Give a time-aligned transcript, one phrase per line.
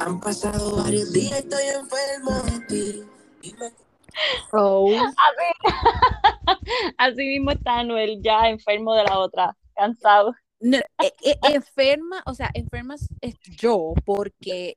[0.00, 3.02] Han pasado varios días, estoy enfermo de ti.
[4.52, 4.88] Oh.
[4.94, 5.64] Así,
[6.98, 10.34] así mismo está Anuel, ya enfermo de la otra, cansado.
[10.60, 14.76] No, e- e- enferma, o sea, enferma es yo porque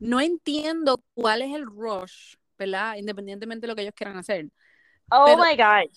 [0.00, 2.96] no entiendo cuál es el rush, ¿verdad?
[2.96, 4.48] Independientemente de lo que ellos quieran hacer.
[5.10, 5.90] Oh Pero- my God.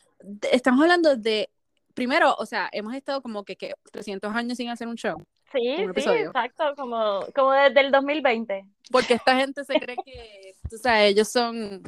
[0.52, 1.50] Estamos hablando de,
[1.93, 5.18] primero, o sea, hemos estado como que, que 300 años sin hacer un show,
[5.52, 6.27] Sí, sí, episodio.
[6.27, 8.66] exacto, como, como desde el 2020.
[8.91, 11.81] porque esta gente se cree que, tú sabes, ellos son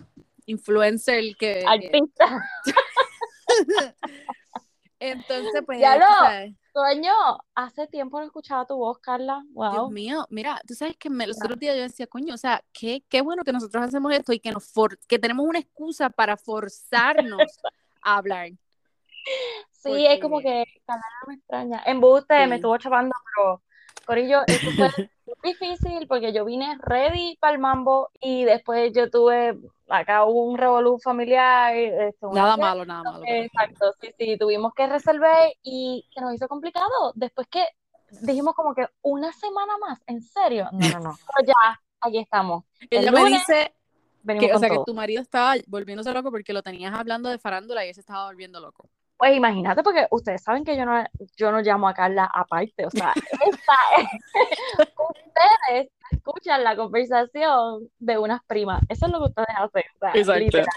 [0.46, 1.60] influencers que...
[1.60, 2.44] que- Artista.
[5.00, 6.06] entonces, pues, Ya lo-
[6.74, 7.12] Sueño,
[7.54, 9.42] hace tiempo no escuchaba tu voz, Carla.
[9.44, 9.92] Dios Wow.
[9.92, 13.04] mío, mira, tú sabes que me- los otros días yo decía, coño, o sea, qué,
[13.10, 16.38] qué bueno que nosotros hacemos esto y que, nos for- que tenemos una excusa para
[16.38, 17.60] forzarnos
[18.02, 18.52] a hablar.
[19.84, 21.84] Sí, es como que no me extraña.
[21.86, 22.50] Embuste, Sí.
[22.50, 23.62] me estuvo chapando, pero
[24.06, 24.90] Corillo, esto fue
[25.44, 29.58] difícil porque yo vine ready para el mambo y después yo tuve
[29.90, 31.76] acá un revolú familiar.
[31.76, 32.58] este, Nada fiesta.
[32.58, 33.24] malo, nada malo.
[33.28, 37.12] Exacto, sí, sí, tuvimos que resolver y se nos hizo complicado.
[37.16, 37.66] Después que
[38.22, 40.68] dijimos como que una semana más, ¿en serio?
[40.72, 41.18] No, no, no.
[41.36, 42.64] Pero ya, aquí estamos.
[42.90, 43.74] El Ella me dice
[44.40, 47.86] que, o sea, que tu marido estaba volviéndose loco porque lo tenías hablando de farándula
[47.86, 48.90] y él se estaba volviendo loco.
[49.22, 51.04] Pues imagínate, porque ustedes saben que yo no,
[51.38, 53.14] yo no llamo a Carla aparte, o sea,
[53.46, 59.84] esta es- ustedes escuchan la conversación de unas primas, eso es lo que ustedes hacen,
[59.94, 60.40] o sea, Exacto.
[60.40, 60.68] literal.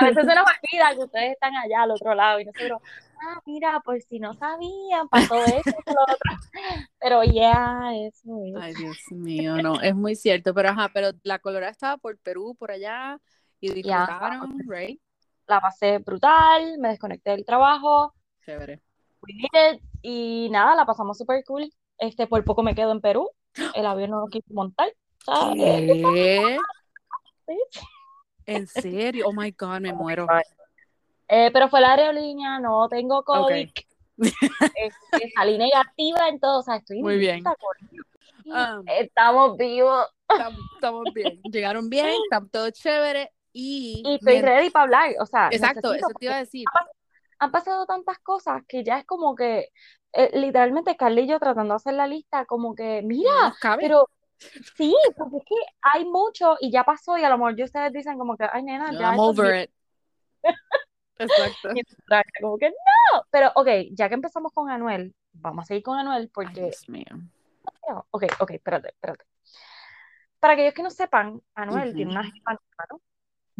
[0.00, 2.82] A veces se nos olvida que ustedes están allá al otro lado y nosotros,
[3.22, 6.16] ah, mira, pues si no sabían, pasó esto, lo otro,
[6.98, 8.56] pero ya, eso es.
[8.60, 12.56] Ay, Dios mío, no, es muy cierto, pero ajá, pero la colorada estaba por Perú,
[12.58, 13.20] por allá,
[13.60, 15.00] y disfrutaron, right?
[15.46, 18.14] La pasé brutal, me desconecté del trabajo,
[18.44, 18.80] Chévere.
[20.02, 21.70] y nada, la pasamos súper cool.
[21.98, 23.30] Este, por poco me quedo en Perú,
[23.74, 24.92] el avión no lo quiso montar.
[28.46, 29.26] ¿En serio?
[29.28, 30.26] Oh my God, me muero.
[31.28, 33.70] Eh, pero fue la aerolínea, no tengo COVID,
[34.18, 34.94] este,
[35.34, 37.42] salí negativa en todo, o sea, estoy Muy bien.
[38.52, 38.82] Ah.
[38.86, 41.40] Estamos vivos Estamos, estamos bien.
[41.44, 44.02] Llegaron bien, está todo chévere y...
[44.04, 46.66] y estoy ready para hablar, o sea, Exacto, eso te iba a decir.
[47.38, 49.68] han pasado tantas cosas que ya es como que,
[50.12, 53.30] eh, literalmente, yo tratando de hacer la lista, como que, mira,
[53.62, 54.10] No pero
[54.76, 57.92] sí, porque es que hay mucho y ya pasó y a lo mejor ya ustedes
[57.92, 59.70] dicen como que, ay, nena, ya I'm over it.
[61.18, 61.72] Exacto.
[61.72, 65.84] bien extraño", como que no, pero ok, ya que empezamos con Anuel, vamos a seguir
[65.84, 67.06] con Anuel Ay, porque Dios mío.
[68.10, 69.24] Ok, ok, espérate, espérate.
[70.40, 72.20] Para aquellos que no sepan, Anuel tiene Ujú.
[72.20, 73.00] una jefa nueva, ¿no?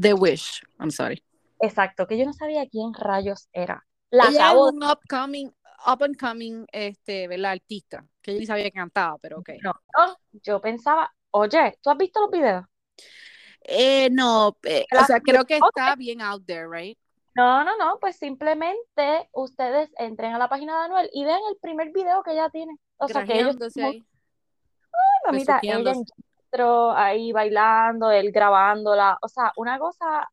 [0.01, 0.63] The Wish.
[0.79, 1.23] I'm sorry.
[1.61, 3.87] Exacto, que yo no sabía quién rayos era.
[4.11, 5.49] La Ella acabo es un upcoming,
[5.87, 7.53] up and coming, este, ¿verdad?
[7.53, 8.05] Artista.
[8.21, 9.51] Que yo ni sabía que cantaba, pero ok.
[9.63, 12.65] No, no, yo pensaba, oye, ¿tú has visto los videos?
[13.63, 16.99] Eh, no, eh, o sea, creo que está bien out there, right?
[17.35, 21.57] No, no, no, pues simplemente ustedes entren a la página de Anuel y vean el
[21.57, 22.77] primer video que ella tiene.
[22.97, 24.05] O sea, que ellos, ahí.
[25.27, 26.05] mamita, ella en
[26.97, 29.19] ahí bailando, él grabándola.
[29.23, 30.29] O sea, una cosa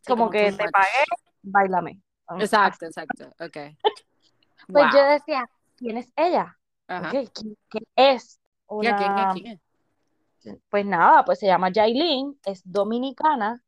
[0.00, 0.72] Sí, como como que te much.
[0.72, 1.04] pagué,
[1.42, 2.02] bailame.
[2.38, 3.24] Exacto, exacto.
[3.40, 3.56] Ok.
[4.68, 4.92] Pues Wow.
[4.94, 5.44] yo decía,
[5.76, 6.58] ¿quién es ella?
[6.88, 7.08] Ajá.
[7.08, 8.40] Ok, ¿quién, quién es?
[8.80, 10.58] ¿Qué, quién, quién es?
[10.70, 13.62] pues nada, pues se llama Yailin, es dominicana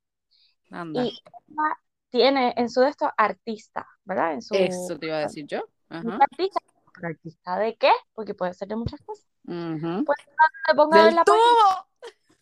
[0.70, 1.02] Anda.
[1.02, 1.78] y ella
[2.10, 4.34] tiene en su de esto artista, ¿verdad?
[4.34, 5.64] En su Eso te iba a decir yo.
[5.88, 6.18] Ajá.
[6.20, 6.60] artista,
[7.02, 7.90] artista de qué?
[8.14, 9.26] Porque puede ser de muchas cosas.
[10.04, 11.86] Pues cuando te ponga a ver ¡Del la página, tubo!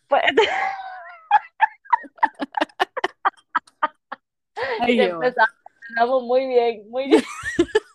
[0.07, 0.23] pues,
[4.81, 7.23] Ay, empezamos, muy bien, muy bien.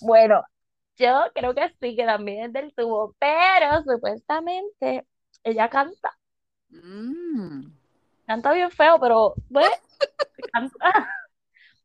[0.00, 0.42] Bueno,
[0.96, 5.06] yo creo que sí, que también es del tubo, pero supuestamente
[5.44, 6.16] ella canta,
[6.70, 7.66] Mm.
[8.26, 9.68] canta bien feo, pero pues,
[10.52, 11.08] canta,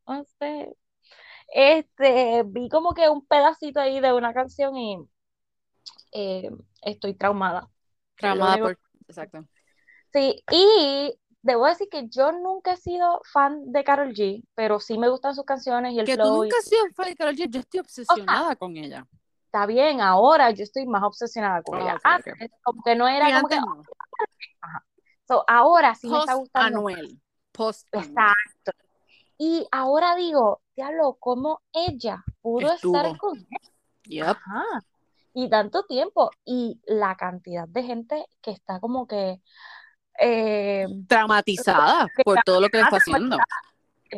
[0.06, 0.74] no sé.
[1.48, 4.98] Este, vi como que un pedacito ahí de una canción y
[6.12, 6.50] eh,
[6.82, 7.68] estoy traumada.
[8.16, 8.78] Traumada único- por.
[9.08, 9.44] Exacto.
[10.12, 14.98] Sí, y debo decir que yo nunca he sido fan de Karol G, pero sí
[14.98, 17.16] me gustan sus canciones y el Que tú flow y nunca has sido fan de
[17.16, 17.48] Karol G.
[17.50, 19.06] Yo estoy obsesionada con ella.
[19.46, 21.94] está bien, ahora yo estoy más obsesionada con Ah, ella.
[21.94, 22.04] ok, ok.
[22.04, 23.82] Antes, como que no era como que, no.
[25.26, 26.78] so, ahora sí me está gustando.
[26.78, 27.20] Anuel.
[27.52, 27.88] Post.
[27.92, 28.72] Exacto.
[29.38, 33.18] Y ahora digo, diablo, ¿cómo ella pudo estar Estuvo.
[33.18, 33.46] con él?
[34.04, 34.26] Yep.
[34.26, 34.64] Ajá.
[35.40, 36.30] Y tanto tiempo.
[36.44, 39.40] Y la cantidad de gente que está como que,
[40.20, 43.38] eh, Traumatizada por todo lo que le está haciendo.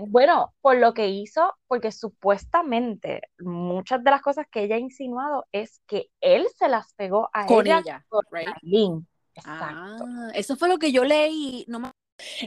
[0.09, 5.47] Bueno, por lo que hizo, porque supuestamente muchas de las cosas que ella ha insinuado
[5.53, 8.49] es que él se las pegó a Con ella ella, con right?
[8.63, 9.07] Aileen.
[9.35, 10.05] Exacto.
[10.07, 11.65] Ah, eso fue lo que yo leí.
[11.69, 11.91] No me-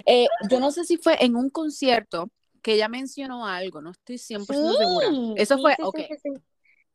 [0.05, 2.29] eh, yo no sé si fue en un concierto
[2.61, 5.07] que ella mencionó algo, no estoy 100% segura.
[5.09, 5.99] Sí, Eso sí, fue, sí, sí, ok.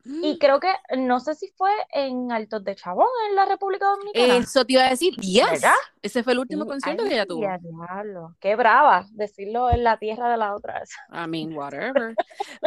[0.05, 4.37] Y creo que, no sé si fue en Altos de Chabón, en la República Dominicana.
[4.39, 5.51] Eso te iba a decir, yes.
[5.51, 5.75] ¿Verdad?
[6.01, 7.47] Ese fue el último Sí, concierto ay, que ella tuvo.
[7.47, 8.37] a diablo.
[8.41, 10.83] Qué brava, decirlo en la tierra de la otra.
[11.13, 12.15] I mean, whatever.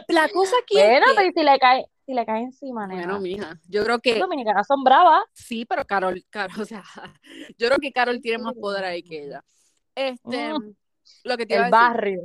[0.08, 2.86] La cosa aquí es Bueno, que- pero ¿y si le cae, si le cae encima,
[2.86, 3.04] nena.
[3.06, 5.24] bueno, mija, yo creo que Dominicanas son bravas.
[5.34, 6.84] sí, pero Carol, Carol, o sea,
[7.58, 9.44] yo creo que Carol tiene más poder ahí que ella.
[9.96, 10.76] Este, Mm.
[11.24, 12.22] lo que te iba a El decir, barrio.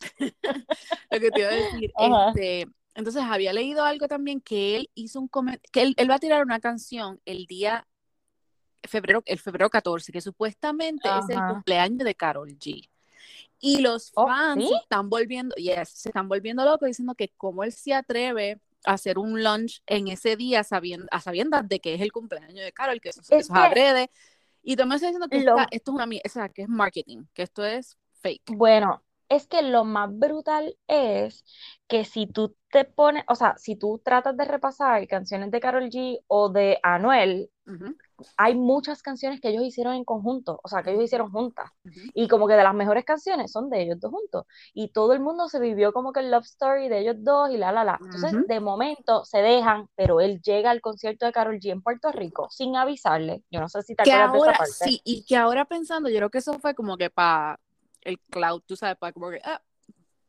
[1.10, 2.28] lo que te iba a decir, Ajá.
[2.30, 2.66] este,
[2.96, 6.18] entonces había leído algo también que él hizo un comentario, que él, él va a
[6.18, 7.86] tirar una canción el día
[8.88, 11.52] febrero, el febrero 14, que supuestamente es el Ajá.
[11.54, 12.88] cumpleaños de Carol G.
[13.58, 14.68] Y los Oh, fans ¿sí?
[14.70, 18.92] se están volviendo, yes, se están volviendo locos diciendo que cómo él se atreve a
[18.92, 22.72] hacer un lunch en ese día sabiendo, a sabiendas de que es el cumpleaños de
[22.72, 24.10] Carol, que eso, eso es que- adrede.
[24.62, 27.24] Y también está diciendo que Lo- esta- esto es una, o sea, que es marketing,
[27.34, 28.42] que esto es fake.
[28.54, 31.44] Bueno, es que lo más brutal es
[31.88, 35.88] que si tú te pones, o sea, si tú tratas de repasar canciones de Karol
[35.90, 37.50] G o de Anuel,
[38.36, 41.70] hay muchas canciones que ellos hicieron en conjunto, o sea, que ellos hicieron juntas.
[42.14, 44.44] Y como que de las mejores canciones son de ellos dos juntos.
[44.74, 47.56] Y todo el mundo se vivió como que el love story de ellos dos y
[47.58, 48.00] la, la, la.
[48.04, 48.46] Entonces, Ujú.
[48.46, 52.48] de momento se dejan, pero él llega al concierto de Karol G en Puerto Rico
[52.50, 53.42] sin avisarle.
[53.50, 54.84] Yo no sé si te que acuerdas de esa ahora, parte.
[54.84, 57.58] sí, y que ahora pensando, yo creo que eso fue como que para
[58.06, 59.60] el cloud, tú sabes, para como que, ah,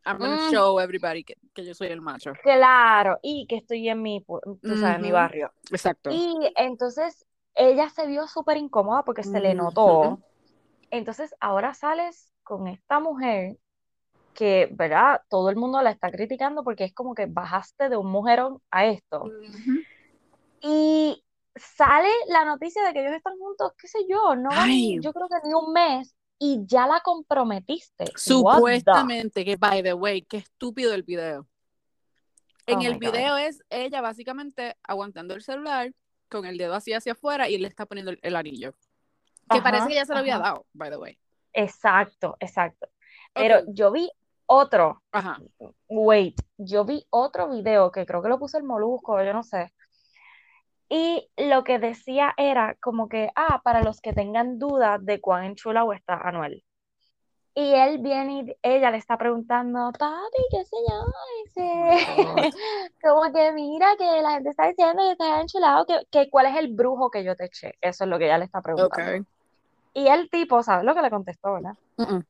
[0.06, 0.50] I'm gonna Mm.
[0.52, 2.34] show everybody que, que yo soy el macho.
[2.42, 4.24] Claro, y que estoy en mi,
[4.62, 5.52] tú sabes, en mi barrio.
[5.72, 6.12] Exacto.
[6.12, 7.26] Y entonces
[7.56, 9.64] ella se vio súper incómoda porque se le Ujú.
[9.64, 10.20] notó.
[10.90, 13.58] Entonces ahora sales con esta mujer
[14.34, 15.22] que, ¿verdad?
[15.30, 18.86] Todo el mundo la está criticando porque es como que bajaste de un mujerón a
[18.86, 19.24] esto.
[19.24, 19.84] Ujú.
[20.62, 21.24] Y
[21.56, 25.00] sale la noticia de que ellos están juntos, qué sé yo, no Ay.
[25.02, 28.06] yo creo que ni un mes y ya la comprometiste.
[28.16, 31.48] Supuestamente, que by the way, qué estúpido el video.
[32.66, 33.00] En Oh el God.
[33.00, 35.94] video es ella básicamente aguantando el celular
[36.30, 38.74] con el dedo así hacia afuera y él le está poniendo el, el anillo.
[39.50, 41.18] Que Ajá, parece que ya se lo había dado, by the way.
[41.54, 42.90] Exacto, exacto.
[43.34, 44.12] Pero yo vi
[44.46, 45.40] otro, Ajá.
[45.88, 49.74] wait, yo vi otro video que creo que lo puso el Molusco, yo no sé.
[50.90, 55.44] Y lo que decía era como que, ah, para los que tengan dudas de cuán
[55.44, 56.64] enchulado está Anuel.
[57.56, 62.52] Y él viene y ella le está preguntando, papi, qué sé yo, Oh dice,
[63.02, 66.56] como que mira que la gente está diciendo que está enchulado, que, que cuál es
[66.56, 67.74] el brujo que yo te eché.
[67.82, 69.22] Eso es lo que ella le está preguntando.
[69.22, 69.28] Ok.
[69.96, 71.74] Y el tipo, ¿sabes lo que le contestó, verdad?
[71.98, 72.24] Mm-mm.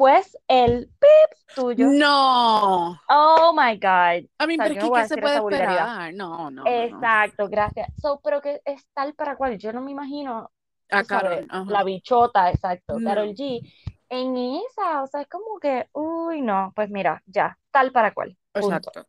[0.00, 1.86] Pues el pip tuyo.
[1.86, 2.98] No.
[3.10, 4.30] Oh my God.
[4.38, 6.14] A mí, O sea, pero no ¿qué se puede esperar?
[6.14, 6.70] No, no, no, no.
[6.70, 7.88] Exacto, gracias.
[8.00, 9.58] So, pero que es tal para cual.
[9.58, 10.50] Yo no me imagino,
[10.90, 11.70] A sabes, Carol, ajá.
[11.70, 13.10] la bichota, exacto, No.
[13.10, 13.60] Karol G.
[14.08, 18.36] En esa, o sea, es como que, uy, no, pues mira, ya, tal para cual.
[18.52, 18.90] Punto.
[18.90, 19.06] Exacto.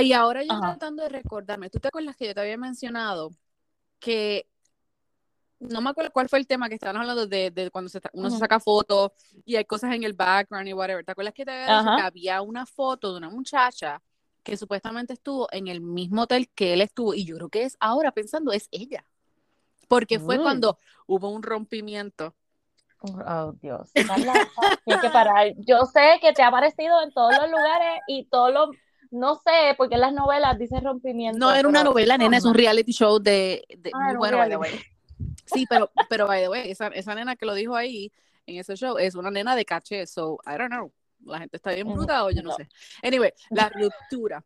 [0.00, 0.72] Y ahora yo Ajá.
[0.72, 3.30] tratando de recordarme, ¿tú te acuerdas que yo te había mencionado
[4.00, 4.48] que
[5.68, 8.28] no me acuerdo cuál fue el tema que estaban hablando de, de cuando se, uno
[8.30, 8.40] se Ujú.
[8.40, 9.12] saca fotos
[9.44, 11.04] y hay cosas en el background y whatever?
[11.04, 11.96] ¿Te acuerdas que te había dicho Ajá.
[11.96, 14.00] que había una foto de una muchacha
[14.42, 17.14] que supuestamente estuvo en el mismo hotel que él estuvo?
[17.14, 19.04] Y yo creo que es ahora pensando, es ella.
[19.88, 22.34] Porque fue cuando hubo un rompimiento.
[23.00, 23.90] Oh, Dios.
[24.06, 24.32] Carla,
[24.86, 25.52] que parar.
[25.58, 28.70] Yo sé que te ha aparecido en todos los lugares y todos los,
[29.10, 31.38] no sé, porque en las novelas dice rompimiento.
[31.38, 34.38] No era una pero- novela, nena, es un reality show de, de- Ah, muy bueno,
[34.38, 34.78] reality.
[35.46, 38.12] Sí, pero, pero by the way, esa, esa nena que lo dijo ahí
[38.46, 40.92] en ese show es una nena de caché, so I don't know.
[41.24, 42.56] La gente está bien bruta o yo no, no.
[42.56, 42.68] sé.
[43.02, 44.44] Anyway, la ruptura.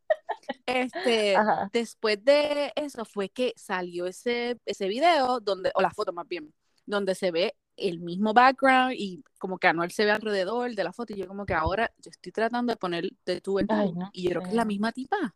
[0.64, 1.69] Este, Ajá.
[1.73, 6.55] después de eso fue que salió ese, ese video donde, o la foto más bien,
[6.87, 10.93] donde se ve el mismo background y como que Anuel se ve alrededor de la
[10.93, 13.75] foto y yo como que ahora yo estoy tratando de poner de tú en tú
[13.75, 15.35] no y yo creo que es la misma tipa.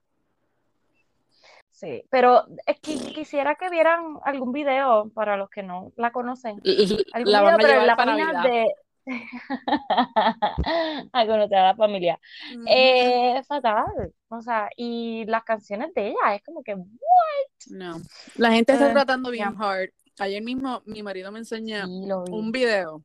[1.83, 6.61] Sí, pero es que quisiera que vieran algún video para los que no la conocen.
[7.13, 8.51] Algún La video, van a pero en llevar la para página Navidad.
[8.53, 8.75] de
[11.13, 12.21] a conocer a la familia.
[12.55, 12.65] Ujú.
[12.69, 14.15] Eh, fatal.
[14.29, 16.77] O sea, y las canciones de ella es como que
[17.71, 17.97] No.
[18.37, 19.91] La gente está Eh, tratando bien hard.
[20.21, 23.03] Ayer mismo mi marido me enseña sí un video.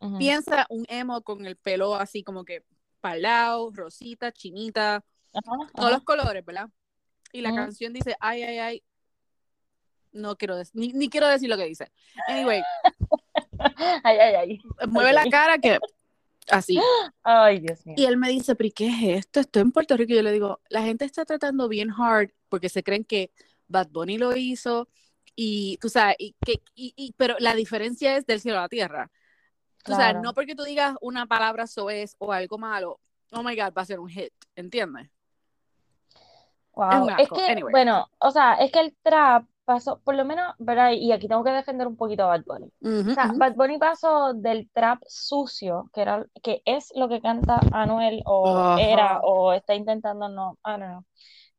[0.00, 0.18] Ujú.
[0.18, 2.62] Piensa un emo con el pelo así como que
[3.00, 4.96] palao, rosita, chinita,
[5.32, 5.42] Ajá,
[5.74, 5.90] todos ajá.
[5.90, 6.68] los colores, ¿verdad?
[7.32, 8.82] Y la canción dice, ay, ay, ay.
[10.12, 11.90] No quiero decir, ni, ni quiero decir lo que dice.
[12.28, 12.62] Anyway,
[14.04, 14.60] Ay, ay, ay.
[14.88, 15.78] mueve la cara que
[16.50, 16.80] Así.
[17.22, 17.94] Ay, Dios mío.
[17.98, 19.40] Y él me dice, pero ¿y qué es esto?
[19.40, 20.12] Estoy en Puerto Rico.
[20.12, 23.30] Y yo le digo, la gente está tratando bien hard porque se creen que
[23.66, 24.88] Bad Bunny lo hizo
[25.36, 28.68] y tú sabes, y que, y, y- pero la diferencia es del cielo a la
[28.70, 29.10] tierra.
[29.84, 30.22] Tú sabes, Claro.
[30.22, 32.98] no porque tú digas una palabra soez o algo malo,
[33.30, 35.10] oh my God, va a ser un hit, ¿entiendes?
[36.78, 37.08] Wow.
[37.18, 37.72] Es que, Anyway.
[37.72, 40.92] bueno, o sea, es que el trap pasó, por lo menos, ¿verdad?
[40.92, 42.72] Y aquí tengo que defender un poquito a Bad Bunny.
[43.10, 43.32] O sea.
[43.36, 48.76] Bad Bunny pasó del trap sucio, que era, que es lo que canta Anuel, o
[48.78, 51.04] era, o está intentando, no, I don't know.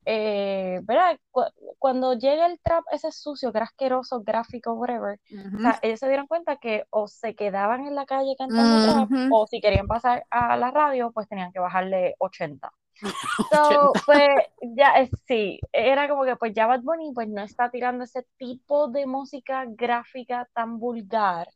[0.05, 1.19] Eh, ¿verdad?
[1.29, 1.43] Cu-
[1.77, 5.19] cuando llega el trap ese sucio, que era asqueroso, gráfico, whatever,
[5.57, 9.09] o sea, ellos se dieron cuenta que o se quedaban en la calle cantando trap,
[9.31, 12.71] o si querían pasar a la radio, pues tenían que bajarle 80.
[13.51, 14.29] So, pues
[14.75, 18.25] ya, es- sí, era como que pues ya Bad Bunny pues no está tirando ese
[18.37, 21.47] tipo de música gráfica tan vulgar,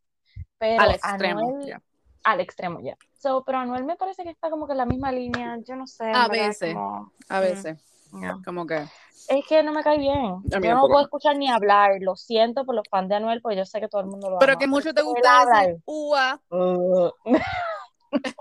[0.58, 1.40] pero Al extremo.
[1.40, 1.82] Anuel, ya.
[2.24, 2.98] al extremo ya.
[3.20, 5.86] So, pero Anuel me parece que está como que en la misma línea, yo no
[5.88, 6.74] sé, A verdad, veces.
[6.74, 7.78] como, A mm, veces,
[8.44, 8.84] como que.
[9.30, 10.42] Es que no me cae bien.
[10.46, 13.66] Yo no puedo escuchar ni hablar, lo siento por los fans de Anuel, porque yo
[13.66, 16.40] sé que todo el mundo lo Pero ama, que mucho te gusta decir ua.
[16.50, 17.10] Uh.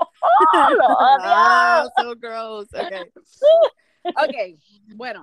[0.54, 1.24] ¡Oh, lo odio!
[1.24, 2.68] Ah, so gross.
[2.74, 3.04] Okay.
[4.04, 4.60] Ok,
[4.96, 5.20] bueno.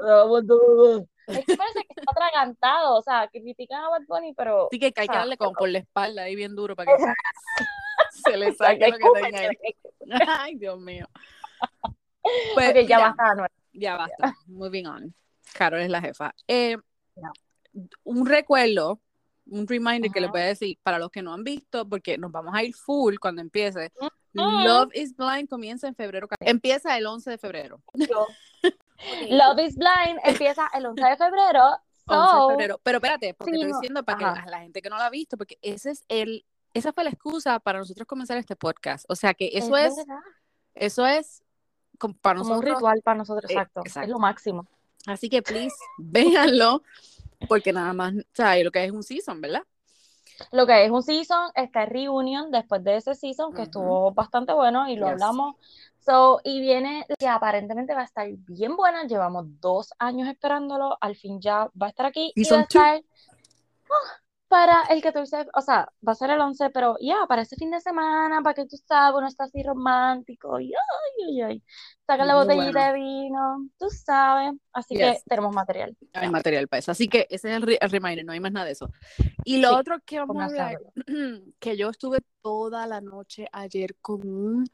[1.27, 4.93] Es que parece que está atragantado, o sea, critican a Bad Bunny, pero Así que
[4.95, 7.03] hay que darle como por la espalda ahí bien duro para que
[8.23, 9.57] se le saque lo que tenga ahí.
[10.39, 11.07] Ay, Dios mío.
[12.55, 13.51] Pues, Ok, ya mira, basta, Anuel.
[13.73, 14.33] Ya basta.
[14.47, 15.13] Moving on.
[15.53, 16.33] Carol es la jefa.
[16.47, 16.77] Eh,
[17.15, 17.31] Ya.
[18.03, 18.99] Un recuerdo,
[19.45, 22.31] un reminder que les voy a decir para los que no han visto, porque nos
[22.31, 23.91] vamos a ir full cuando empiece.
[24.33, 26.27] Love is Blind comienza en febrero.
[26.39, 27.81] Empieza el 11 de febrero.
[29.29, 31.63] Love is Blind empieza el 11 de febrero.
[32.05, 32.79] 11 de So, febrero.
[32.83, 34.45] Pero espérate, porque Sí, estoy no, diciendo para que ajá.
[34.49, 37.59] la gente que no la ha visto, porque ese es el, esa fue la excusa
[37.59, 39.05] para nosotros comenzar este podcast.
[39.09, 39.93] O sea que eso es,
[40.75, 41.43] eso es
[41.97, 42.75] como para como un nosotros.
[42.77, 43.81] ritual para nosotros, Eh, exacto.
[43.81, 44.05] exacto.
[44.05, 44.67] Es lo máximo.
[45.05, 46.83] Así que please, véanlo,
[47.47, 49.63] porque nada más, o sea, lo que es un season, ¿verdad?
[50.51, 54.87] Lo que es un season, está reunion después de ese season, que estuvo bastante bueno
[54.89, 55.13] y lo Yes.
[55.13, 55.55] hablamos.
[55.99, 59.03] So, y viene que aparentemente va a estar bien buena.
[59.03, 60.97] Llevamos dos años esperándolo.
[61.01, 63.01] Al fin ya va a estar aquí y va Season a estar
[63.91, 64.19] ah,
[64.49, 67.71] para el 14, o sea, va a ser el 11, pero ya, para ese fin
[67.71, 70.59] de semana, para que tú sabes, uno está así romántico.
[70.59, 71.63] Y ay, ay, ay.
[72.07, 72.85] Saca la botellita bueno.
[72.87, 74.53] de vino, tú sabes.
[74.73, 75.23] Así que Yes.
[75.25, 75.95] tenemos material.
[76.13, 76.91] Hay material para eso.
[76.91, 78.89] Así que ese es el, re- el reminder, no hay más nada de eso.
[79.45, 80.79] Y lo Sí, otro que vamos a hablar,
[81.59, 84.69] que yo estuve toda la noche ayer con un,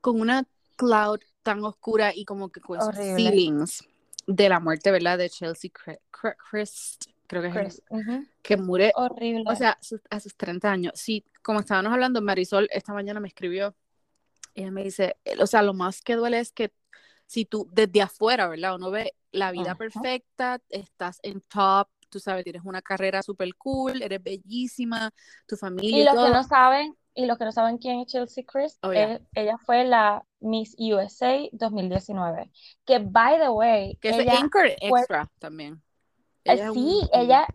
[0.00, 0.44] con una
[0.76, 3.84] cloud tan oscura y como que con feelings
[4.26, 5.18] de la muerte, ¿verdad?
[5.18, 7.82] De Chelsea Christ, creo que es Chris.
[7.90, 8.26] Ujú.
[8.42, 9.44] que muere, Horrible.
[9.46, 9.78] o sea,
[10.10, 10.92] a sus 30 años.
[10.96, 13.74] Sí, como estábamos hablando, Marisol esta mañana me escribió,
[14.54, 16.72] y ella me dice, o sea, lo más que duele es que
[17.26, 18.76] si tú desde afuera, ¿verdad?
[18.76, 19.74] Uno ve la vida Ajá.
[19.78, 25.12] perfecta, estás en top, tú sabes, tienes una carrera súper cool, eres bellísima,
[25.46, 26.26] tu familia Y y, los todo.
[26.26, 29.14] que no saben, y los que no saben quién es Chelsea Chris, Oh, yeah.
[29.14, 32.50] eh, ella fue la Miss USA 2019.
[32.84, 35.82] Que, by the way, que es ella, Anchor fue- Extra también.
[36.46, 37.46] Eh, Ella es sí, un- ella,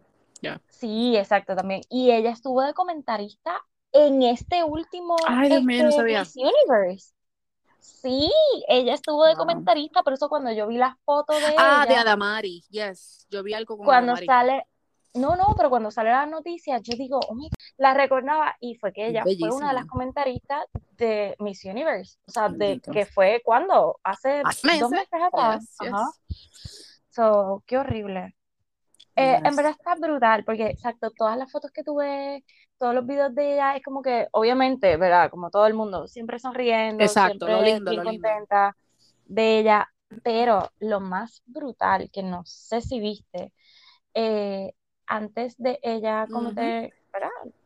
[0.41, 0.61] Ya.
[0.67, 1.81] sí, exacto, también.
[1.89, 6.19] Y ella estuvo de comentarista en este último Ay, Dios mío, no este, sabía.
[6.21, 7.13] Miss Universe.
[7.79, 8.31] Sí,
[8.67, 9.39] ella estuvo de Wow.
[9.39, 13.41] comentarista, por eso cuando yo vi las fotos de Ah, de ella, Adamari, yes, yo
[13.43, 14.27] vi algo con cuando Adamari.
[14.27, 14.65] sale,
[15.15, 18.93] no, no, pero cuando sale la noticia, yo digo, oh my- la recordaba y fue
[18.93, 23.41] que ella fue una de las comentaristas de Miss Universe, o sea, de que fue
[23.43, 25.07] cuando, hace Hace dos meses.
[25.11, 25.93] meses atrás, Yes, yes.
[25.93, 26.11] ajá.
[27.09, 28.35] So, qué horrible.
[29.15, 32.43] Eh, en verdad está brutal, porque exacto, todas las fotos que tuve,
[32.77, 35.29] todos los videos de ella, es como que, obviamente, ¿verdad?
[35.29, 38.27] Como todo el mundo, siempre sonriendo, Exacto, lo lindo, lo lindo.
[38.27, 38.75] contenta,
[39.25, 39.89] bella,
[40.23, 43.53] pero lo más brutal, que no sé si viste,
[44.13, 44.73] eh,
[45.07, 46.93] antes de ella cometer.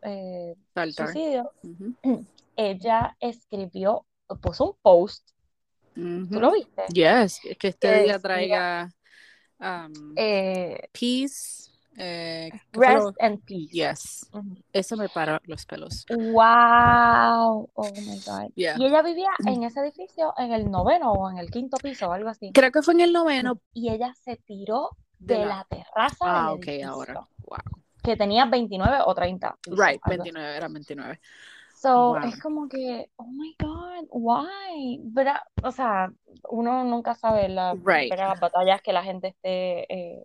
[0.03, 1.09] Eh, Saltar.
[1.13, 1.51] suicidio,
[2.55, 4.05] ella escribió,
[4.41, 5.29] puso un post,
[6.29, 6.39] ¿tú ujú.
[6.39, 6.83] lo viste?
[6.87, 8.91] Yes, es que este Que día traiga
[9.59, 11.71] um, Eh, peace.
[11.97, 13.71] Eh, ¿qué fue rest lo- and peace.
[13.71, 14.57] Yes, Ujú.
[14.73, 16.05] eso me paró los pelos.
[16.09, 18.51] Wow, oh my God.
[18.55, 18.75] Yeah.
[18.77, 22.11] Y ella vivía en ese edificio en el noveno o en el quinto piso o
[22.11, 22.51] algo así.
[22.53, 23.61] Creo que fue en el noveno.
[23.73, 27.13] Y ella se tiró De de la- la terraza Ah, del ok, edificio, ahora.
[27.13, 27.57] Wow.
[28.03, 30.31] que tenía 29 o 30 pisos, Right, algo así.
[30.31, 31.21] 29, era 29.
[31.85, 32.23] So, Wow.
[32.23, 34.99] es como que, oh my God, why?
[35.03, 35.41] ¿Verdad?
[35.61, 36.11] O sea,
[36.49, 38.11] uno nunca sabe la, Right.
[38.11, 40.23] las batallas que la gente esté eh,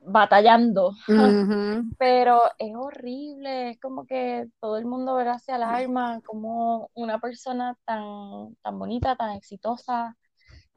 [0.00, 0.94] batallando.
[1.06, 1.94] Ujú.
[1.96, 7.76] Pero es horrible, es como que todo el mundo verá se alarma, como una persona
[7.84, 10.16] tan, tan bonita, tan exitosa,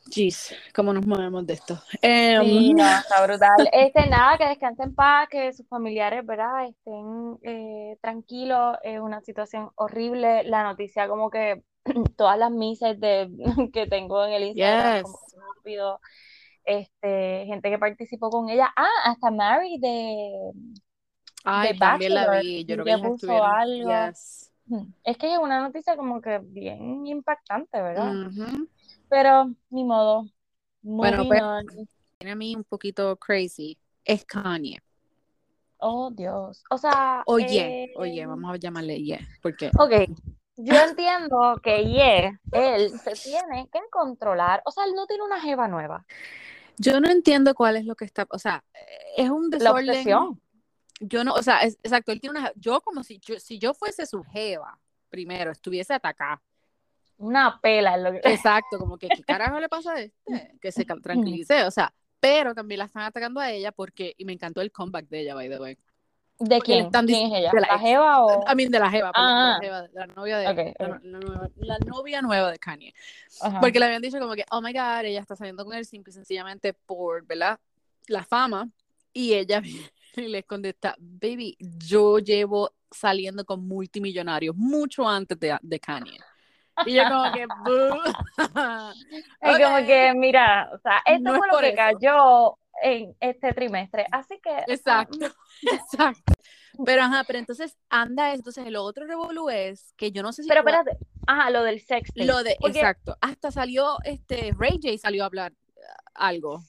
[0.09, 1.81] Jeez, ¿cómo nos movemos de esto?
[2.01, 3.49] Em, Sí, no, está brutal.
[3.73, 6.67] Este, nada, que descansen en paz, que sus familiares, ¿verdad?
[6.67, 8.77] Estén eh, tranquilos.
[8.83, 10.43] Es una situación horrible.
[10.43, 11.63] La noticia, como que
[12.17, 13.29] todas las mises de,
[13.73, 15.35] que tengo en el Instagram, como Yes.
[15.57, 15.99] rápido.
[16.65, 18.71] Este, gente que participó con ella.
[18.75, 20.51] Ah, hasta Mary de,
[21.43, 22.65] Ay, de también la Bachelor, vi.
[22.65, 23.89] Yo creo que que ellas puso algo.
[24.07, 24.51] Yes.
[25.03, 28.13] Es que es una noticia como que bien impactante, ¿verdad?
[28.27, 28.67] Ujú.
[29.13, 30.25] Pero ni modo.
[30.81, 31.87] Bueno, Moving pues-.
[32.17, 33.77] Tiene a mí un poquito crazy.
[34.03, 34.81] Es Kanye.
[35.77, 36.63] Oh, Dios.
[36.71, 39.19] O sea, Oye, eh, oye, vamos a llamarle Ye.
[39.43, 39.91] Porque Ok,
[40.57, 44.63] yo entiendo que Ye, él se tiene que controlar.
[44.65, 46.07] O sea, él no tiene una jeva nueva.
[46.77, 48.25] yo no entiendo cuál es lo que está.
[48.31, 48.63] O sea,
[49.15, 49.89] es un La desorden.
[49.89, 50.41] obsesión.
[51.01, 52.51] Yo no, o sea, es- exacto, él tiene una.
[52.55, 54.79] Yo, como si yo, si yo fuese su jeva,
[55.09, 56.41] primero, estuviese atacada.
[57.23, 57.97] Una pela.
[57.97, 60.57] lo que- Exacto, como que, ¿qué carajo le pasa a este?
[60.61, 64.33] Que se tranquilice, o sea, pero también la están atacando a ella porque, y me
[64.33, 65.77] encantó el comeback de ella, by the way.
[66.39, 66.89] ¿De quién?
[66.89, 67.51] ¿Quién dic- es ella?
[67.53, 68.47] de la ¿La jeva o...?
[68.47, 69.57] A mí, de la jeva, de Ah.
[69.59, 72.93] la jeva, de la novia de, la nueva- la novia nueva de Kanye.
[73.61, 76.09] Porque le habían dicho como que, oh my God, ella está saliendo con él simple
[76.11, 77.59] y sencillamente por, ¿verdad?
[78.07, 78.67] La fama.
[79.13, 79.61] Y ella
[80.15, 86.17] les contesta, baby, yo llevo saliendo con multimillonarios mucho antes de, de Kanye.
[86.85, 87.43] Y yo como que,
[89.41, 91.75] Es como que, mira, o sea, esto No es fue lo que eso.
[91.77, 94.05] cayó en este trimestre.
[94.11, 94.49] Así que...
[94.49, 95.25] ah, Exacto,
[95.61, 96.33] exacto.
[96.85, 100.49] Pero ajá, pero entonces anda, entonces el otro revolú es que yo no sé si
[100.49, 100.97] Pero espérate.
[101.27, 102.25] Ajá, lo del sexting.
[102.25, 105.81] lo de, Porque- exacto, hasta salió este Ray J salió a hablar eh,
[106.15, 106.63] algo.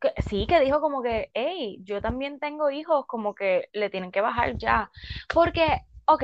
[0.00, 4.10] que- sí, que dijo como que, hey, yo también tengo hijos, como que le tienen
[4.10, 4.90] que bajar ya.
[5.32, 6.22] Porque, ok,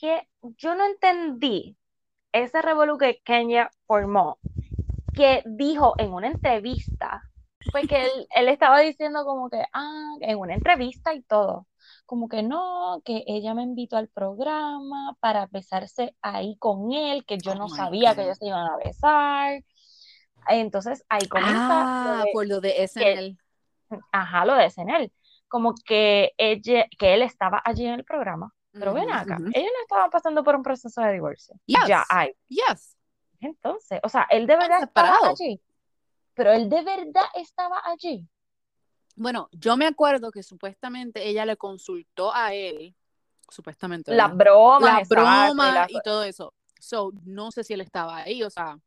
[0.00, 1.76] que yo no entendí
[2.32, 4.38] ese revolú que Kenya formó,
[5.14, 7.22] que dijo en una entrevista,
[7.70, 11.66] fue que él, él estaba diciendo como que, ah, en una entrevista y todo,
[12.06, 17.38] como que no, que ella me invitó al programa para besarse ahí con él, que
[17.38, 19.62] yo Oh no sabía que ellos se iban a besar.
[20.48, 23.36] Entonces ahí comienza lo Ah, de- por lo de SNL.
[24.10, 25.12] ajá, lo de SNL,
[25.48, 29.82] como que ella, que él estaba allí en el programa, pero ven acá, ellos no
[29.82, 31.86] estaban pasando por un proceso de divorcio, Yes.
[31.86, 32.96] ya hay, Yes.
[33.40, 35.60] entonces, o sea, él de verdad estaba allí,
[36.34, 38.26] pero él de verdad estaba allí,
[39.14, 42.96] Bueno, yo me acuerdo que supuestamente ella le consultó a él,
[43.48, 44.34] supuestamente, ¿verdad?
[44.80, 46.54] la exacto, y broma y todo eso.
[46.80, 48.78] So, no sé si él estaba ahí, o sea,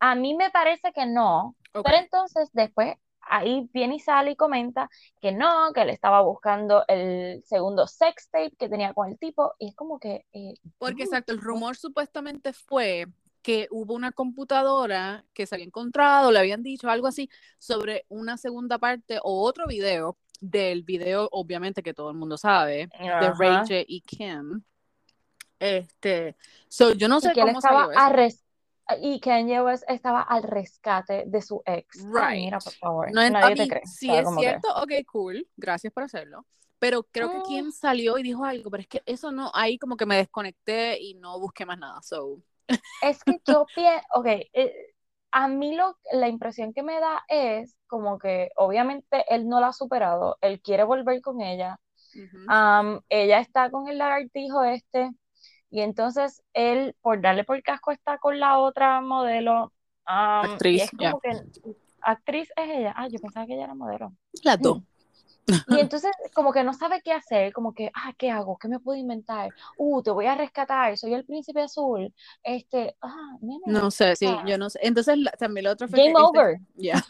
[0.00, 4.90] a mí me parece que no, pero entonces después ahí viene y sale y comenta
[5.20, 9.54] que no, que él estaba buscando el segundo sex tape que tenía con el tipo,
[9.58, 13.06] y es como que, eh, Porque exacto, el rumor supuestamente fue
[13.42, 18.36] que hubo una computadora que se había encontrado, le habían dicho algo así sobre una
[18.36, 23.84] segunda parte o otro video del video, obviamente que todo el mundo sabe, de J
[23.86, 24.62] y Kim.
[25.58, 26.36] Este,
[26.68, 28.38] so, yo no y sé que él cómo estaba salió eso.
[29.00, 32.04] Y Kanye West estaba al rescate de su ex.
[32.14, 32.44] Ay, Right.
[32.44, 33.86] mira, por favor, No, nadie te mí, cree.
[33.86, 34.20] si ¿sabes?
[34.20, 36.46] es Como que- cierto, ok, cool, gracias por hacerlo.
[36.78, 37.42] Pero creo que Mm.
[37.42, 41.00] Kim salió y dijo algo, pero es que eso no, ahí como que me desconecté
[41.00, 42.02] y no busqué más nada.
[42.02, 42.40] So,
[43.02, 44.94] Es que yo pienso, ok, eh,
[45.30, 49.68] a mí lo, la impresión que me da es como que obviamente él no la
[49.68, 51.78] ha superado, él quiere volver con ella,
[52.14, 52.38] ujú.
[52.48, 55.10] am, ella está con el lagartijo este,
[55.72, 59.72] y entonces él, por darle por casco, está con la otra modelo,
[60.04, 61.30] Actriz, es como que,
[62.02, 64.12] actriz es ella, ah, yo pensaba que ella era modelo.
[64.44, 64.78] las dos.
[65.76, 68.56] Y entonces como que no sabe qué hacer, como que, ah, ¿qué hago?
[68.58, 69.50] ¿Qué me puedo inventar?
[69.76, 72.14] Uh, te voy a rescatar, soy el príncipe azul.
[72.44, 74.44] Este, ah, nene, No sé, sí, Ah.
[74.46, 74.78] yo no sé.
[74.82, 76.58] Entonces, la- también lo otro fue game que este- over.
[76.76, 77.04] Ya.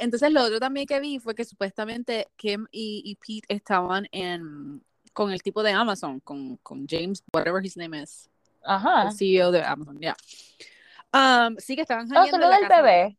[0.00, 4.82] Entonces, lo otro también que vi fue que supuestamente Kim y, y Pete estaban en
[5.20, 8.30] con el tipo de Amazon, con, con James, whatever his name is,
[8.64, 9.02] Ajá.
[9.02, 10.16] el CEO de Amazon, ya.
[11.12, 12.80] Um, sí que estaban No, jangueando solo del casa.
[12.80, 13.16] bebé.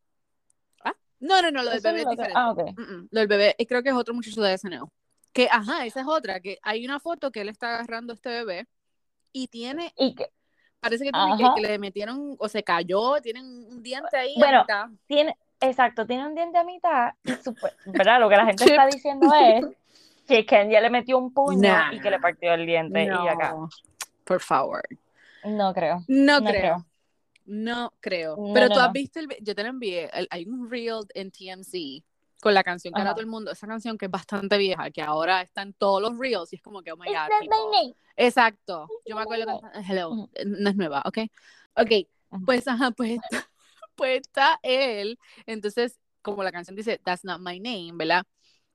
[1.19, 2.33] No, no, no, lo del bebé es diferente.
[2.35, 2.71] Ah, ok.
[2.75, 4.87] Mm, mm, Lo del bebé, y creo que es otro muchacho de SNL.
[5.31, 8.29] Que, ajá, esa es otra, que hay una foto que él está agarrando a este
[8.29, 8.65] bebé
[9.31, 10.31] y tiene, Y que
[10.79, 14.33] parece que tiene que, que le metieron, o se cayó, tienen un diente ahí.
[14.39, 14.65] Bueno,
[15.05, 18.19] tiene, exacto, tiene un diente a mitad y supe- ¿verdad?
[18.19, 18.71] Lo que la gente Chip.
[18.73, 19.65] está diciendo es
[20.27, 21.93] que Ken ya le metió un puño Nah.
[21.93, 23.51] y que le partió el diente y acá.
[23.51, 23.69] No,
[24.23, 24.81] por favor.
[25.43, 26.03] No creo.
[26.07, 26.61] No, No creo.
[26.61, 26.85] creo.
[27.45, 28.37] No creo.
[28.37, 28.93] No, Pero no, tú has no.
[28.93, 32.03] visto el, yo te lo envié, el- hay un reel en TMZ
[32.41, 33.11] con la canción que Ajá.
[33.11, 36.17] todo el mundo, esa canción que es bastante vieja, que ahora está en todos los
[36.17, 37.95] reels y es como que, oh my It's god, name.
[38.15, 38.87] Exacto.
[39.05, 40.29] Yo me acuerdo que hello, Ujú.
[40.45, 41.17] no es nueva, ¿ok?
[41.75, 41.91] Ok,
[42.45, 43.27] pues ajá, pues está,
[43.95, 45.17] pues está él.
[45.45, 48.23] Entonces, como la canción dice, That's not my name, ¿verdad?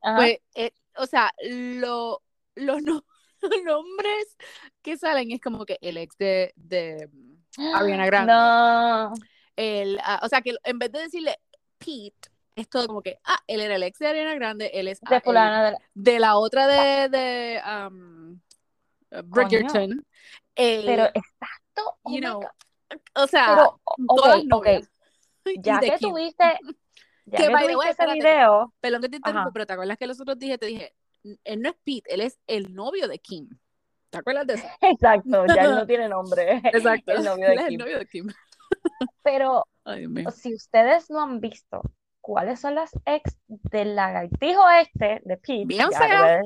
[0.02, 0.16] Ajá.
[0.16, 2.22] Pues, eh, o sea, lo,
[2.54, 3.04] los no-
[3.42, 4.36] los nombres
[4.82, 7.08] que salen es como que el ex de, de
[7.74, 8.32] Ariana Grande.
[8.32, 9.12] No.
[9.56, 11.38] el, ah, o sea, que en vez de decirle
[11.78, 15.00] Pete, es todo como que, ah, él era el ex de Ariana Grande, él es
[15.04, 18.40] ah, De de la- de la otra de, de um,
[19.24, 20.06] Bridgerton.
[20.54, 21.98] Pero exacto.
[22.02, 22.40] oh you know,
[23.14, 23.80] o sea, Pero,
[24.16, 24.46] todas ok, ok.
[24.46, 24.90] novias.
[25.62, 26.58] Ya que tuviste,
[27.26, 28.14] ya Que, que by the way, espérate.
[28.18, 29.50] video, Perdón que te interrumpa, Ajá.
[29.52, 30.94] pero ¿te acuerdas que los otros dije, te dije,
[31.44, 33.48] él no es Pete, él es el novio de Kim.
[34.10, 34.66] ¿Te acuerdas de eso?
[34.80, 36.60] exacto, ya él no tiene nombre.
[36.64, 37.12] Exacto.
[37.12, 37.78] El novio Él de es el Kim.
[37.80, 38.26] novio de Kim.
[39.22, 41.82] Pero Ay, si ustedes no han visto
[42.20, 46.40] cuáles son las ex del lagartijo este de Pete, Bien fea.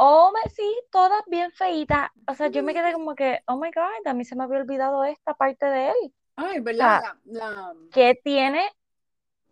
[0.00, 0.62] Oh, me, sí,
[0.92, 2.10] todas bien feitas.
[2.28, 4.58] O sea, yo me quedé como que, oh my God, a mí se me había
[4.58, 6.14] olvidado esta parte de él.
[6.36, 7.00] Ay, O ¿verdad?
[7.00, 8.62] sea, La- la- ¿Qué tiene,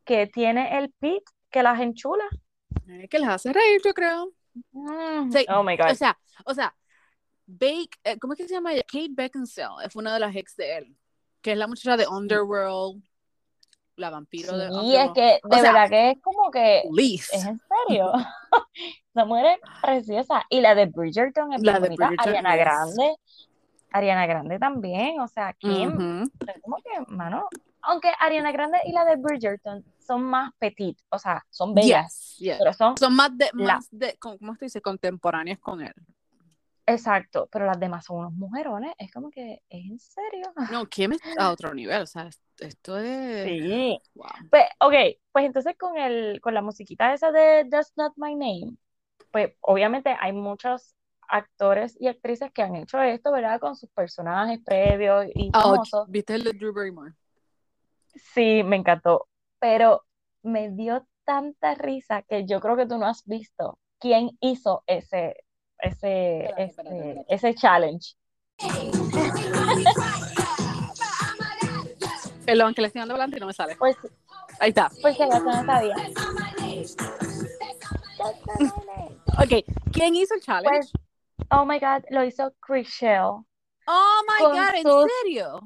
[0.07, 2.25] qué tiene el Pete que las enchula?
[2.89, 4.31] eh, que les hace reír, yo creo.
[4.73, 5.91] Mm, Sí, Oh my God.
[5.91, 6.17] O sea,
[6.47, 6.75] o sea,
[7.47, 8.83] Bake, eh, ¿cómo es que se llama ella?
[8.91, 10.97] Kate Beckinsale, fue una de las ex de él,
[11.43, 13.03] que es la muchacha de Underworld,
[13.97, 15.15] la vampiro de Sí, es Underworld.
[15.15, 17.33] que de O sea, verdad que es como que, Liz.
[17.33, 18.13] es en serio.
[19.15, 20.43] Esa mujer es preciosa.
[20.51, 22.09] Y la de Bridgerton es La de bonita.
[22.09, 22.65] Bridgerton, Ariana yes.
[22.65, 23.17] Grande.
[23.93, 25.21] Ariana Grande también.
[25.21, 26.23] O sea, Kim.
[26.47, 27.49] Es como que, mano.
[27.83, 30.99] Aunque Ariana Grande y la de Bridgerton son más petit.
[31.11, 32.37] O sea, son bellas.
[32.37, 32.57] Yes, yes.
[32.59, 34.81] Pero son, Son más de, La- más de, ¿cómo se dice?
[34.81, 35.93] Contemporáneas con él.
[36.87, 37.49] exacto.
[37.51, 38.95] Pero las demás son unos mujerones.
[38.99, 40.53] Es como que, ¿es en serio?
[40.71, 43.45] No, Kim es a otro nivel, o sea, esto es...
[43.49, 43.99] Sí.
[44.15, 44.27] Wow.
[44.51, 44.95] Pues, ok,
[45.33, 48.77] pues entonces con el, con la musiquita esa de That's Not My Name,
[49.31, 50.95] pues obviamente hay muchos
[51.29, 53.59] actores y actrices que han hecho esto, ¿verdad?
[53.61, 56.09] Con sus personajes previos y Ah, famosos.
[56.09, 57.13] ¿Viste el de Drew Barrymore?
[58.15, 59.27] Sí, me encantó.
[59.59, 60.05] Pero
[60.43, 65.37] me dio tanta risa que yo creo que tú no has visto quién hizo ese,
[65.79, 67.35] ese, Espérate, espérate, este, espérate.
[67.35, 68.15] ese challenge.
[72.45, 73.77] Perdón, que le estoy dando adelante y no me sale.
[73.77, 73.97] Pues,
[74.61, 74.91] Ahí está.
[75.03, 75.97] pues acaso no sabía.
[79.39, 80.71] Ok, ¿quién hizo el challenge?
[80.71, 80.93] Pues,
[81.51, 83.45] oh my God, lo hizo Chriselle.
[83.89, 85.61] oh my God, ¿en sus- serio?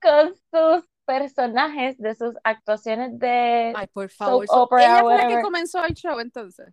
[0.00, 4.46] con sus personajes de sus actuaciones de Ay, por favor.
[4.46, 6.72] soap so- opera, ella fue la que comenzó el show entonces.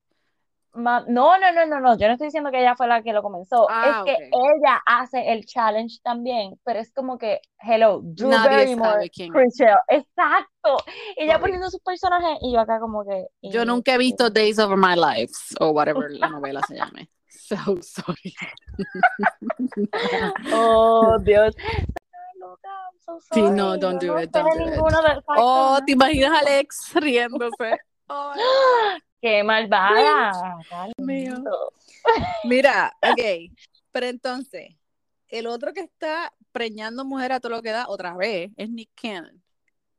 [0.73, 3.13] ma- no, no, no, no, no, yo no estoy diciendo que ella fue la que
[3.13, 4.43] lo comenzó, Ah, es que ok.
[4.61, 9.31] ella hace el challenge también, pero es como que, hello, Drew Nadie Barrymore, sabe quién.
[9.33, 10.77] Chriselle, exacto,
[11.15, 14.71] ella poniendo sus personajes y yo acá como que, Yo nunca he visto Days of
[14.77, 17.09] My Life o whatever la novela se llame.
[17.29, 18.35] So sorry.
[20.51, 21.55] oh Dios,
[23.07, 25.23] So Sí, sorry, no, don't do no it, don't do it.
[25.37, 25.79] Oh.
[25.85, 27.77] ¿te imaginas a Alex riéndose?
[28.09, 28.41] Ay,
[29.21, 30.57] qué malvada,
[30.97, 31.41] mío.
[32.43, 33.51] Mira, ok.
[33.93, 34.75] Pero entonces,
[35.29, 38.89] el otro que está preñando mujer a todo lo que da otra vez es Nick
[39.01, 39.41] Cannon.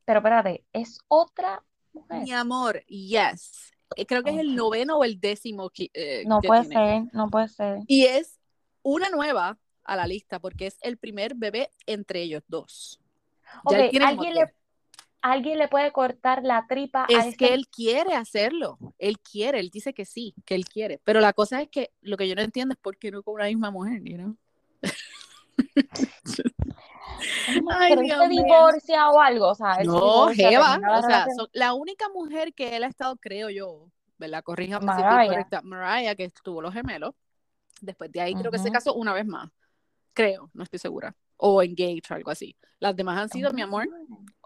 [0.05, 2.21] Pero espérate, es otra mujer.
[2.21, 3.71] Mi amor, yes.
[3.95, 6.75] Eh, Creo que es el noveno o el décimo que, eh, No que puede tiene.
[7.07, 7.79] ser, no puede ser.
[7.87, 8.39] Y es
[8.83, 9.57] una nueva
[9.91, 12.99] a la lista porque es el primer bebé entre ellos dos.
[13.69, 14.53] Ya él Ok, tiene como ¿alguien le,
[15.21, 19.59] alguien le puede cortar la tripa a Es este que él quiere hacerlo, él quiere,
[19.59, 22.35] él dice que sí, que él quiere, pero la cosa es que lo que yo
[22.35, 24.37] no entiendo es por qué no con una misma mujer, you know?
[27.71, 32.07] Ay, pero Dios divorcia o algo, o sea, No, Jeva, o sea, son- la única
[32.09, 34.43] mujer que él ha estado, creo yo, ¿verdad?
[34.45, 35.29] Si estoy Mariah.
[35.29, 35.61] correcta.
[35.63, 37.13] Mariah, que tuvo los gemelos.
[37.81, 39.49] Después de ahí creo que se casó una vez más.
[40.13, 41.15] Creo, no estoy segura.
[41.37, 42.55] O engaged o algo así.
[42.79, 43.87] Las demás han sido, mi amor,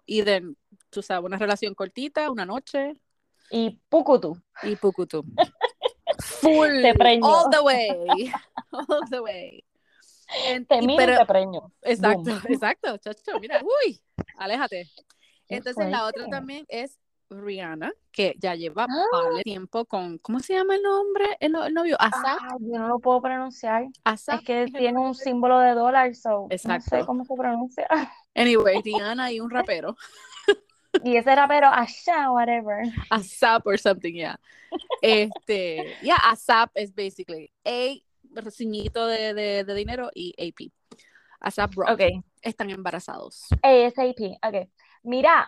[0.06, 0.54] y de,
[0.89, 2.95] tú sabes, una relación cortita, una noche
[3.49, 4.38] Y Pucutu.
[4.63, 5.23] y pucutu.
[6.19, 6.82] Full.
[6.82, 7.26] Te preñó.
[7.26, 8.32] All the way.
[8.71, 9.63] All the way.
[10.45, 11.71] En- Te y preño.
[11.82, 12.41] Exacto, Boom.
[12.49, 14.02] exacto, chacho, mira, uy,
[14.38, 14.89] aléjate.
[15.47, 16.97] Entonces la otra también es
[17.41, 19.41] Rihanna, que ya lleva Ah.
[19.43, 21.26] tiempo con, ¿cómo se llama el nombre?
[21.39, 23.86] El, el novio, Asap, Ay, yo no lo puedo pronunciar.
[24.04, 24.39] Asap.
[24.39, 27.06] Es que tiene un símbolo de dólar, so no sé Exacto.
[27.06, 27.88] cómo se pronuncia.
[28.36, 29.96] Anyway, Rihanna y un rapero,
[31.04, 32.84] Y ese rapero, Asha, whatever.
[33.10, 34.39] Asap or something, yeah.
[35.02, 37.96] Este, yeah, Asap es basically A,
[38.34, 40.72] reciñito de, de, de dinero y AP.
[41.39, 41.89] Asap Rock.
[41.91, 42.02] Ok,
[42.41, 43.48] Están embarazados.
[43.62, 44.67] ASAP, ok.
[45.04, 45.48] Mira,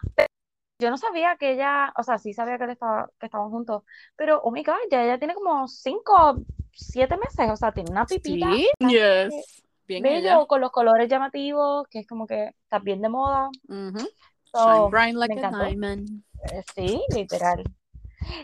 [0.79, 3.83] yo no sabía que ella, o sea, sí sabía que, él estaba, que estaban juntos,
[4.15, 6.37] pero, oh my God, ya ella tiene como cinco,
[6.73, 9.63] siete meses, o sea, tiene una pipita Sí, yes.
[9.87, 10.45] Bien bello, ella.
[10.47, 13.49] con los colores llamativos, que es como que está bien de moda.
[13.69, 13.99] Ujú.
[14.45, 16.23] So, Shine bright like a diamond.
[16.51, 17.63] Eh, Sí, literal.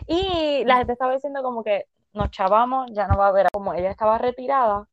[0.06, 3.74] Y la gente estaba diciendo como que nos chavamos, ya no va a haber, como
[3.74, 4.86] ella estaba retirada,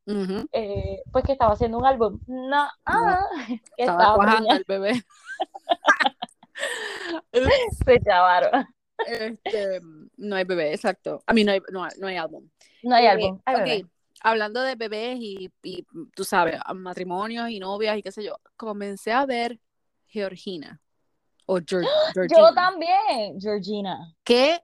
[0.51, 2.19] eh, pues que estaba haciendo un álbum.
[2.27, 3.27] No, ah,
[3.77, 5.03] Estaba estaba cuajando el bebé.
[7.85, 8.65] Se chavaron.
[9.07, 9.79] este,
[10.17, 11.23] no hay bebé, exacto.
[11.25, 12.49] A mí no hay, no, hay- no hay álbum.
[12.83, 13.41] No hay Eh, álbum.
[13.45, 13.85] Ay, ok, bebé.
[14.21, 19.11] hablando de bebés y, y, tú sabes, matrimonios y novias y qué sé yo, comencé
[19.11, 19.59] a ver
[20.07, 20.81] Georgina
[21.45, 21.79] o Yo
[22.13, 24.13] Georgina, también, Georgina.
[24.23, 24.59] que,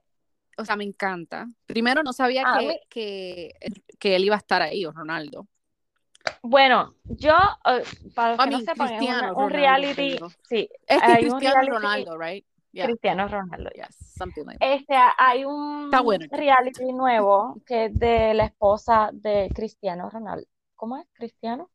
[0.56, 1.46] o sea, me encanta.
[1.66, 3.52] Primero no sabía que, que,
[3.98, 5.46] que él iba a estar ahí, o Ronaldo.
[6.42, 7.32] Bueno, yo,
[7.64, 7.82] eh,
[8.14, 11.06] para los I que no mean, sepan, es una- Cristiano un reality, sí, Es que
[11.12, 12.46] Hay un Cristiano reality- Ronaldo, right?
[12.72, 13.70] Yeah, Cristiano Ronaldo.
[13.74, 14.68] yes, something like that.
[14.74, 16.26] Este, hay un bueno.
[16.30, 20.46] reality nuevo que es de la esposa de Cristiano Ronaldo.
[20.74, 21.06] ¿Cómo es?
[21.14, 21.70] ¿Cristiano?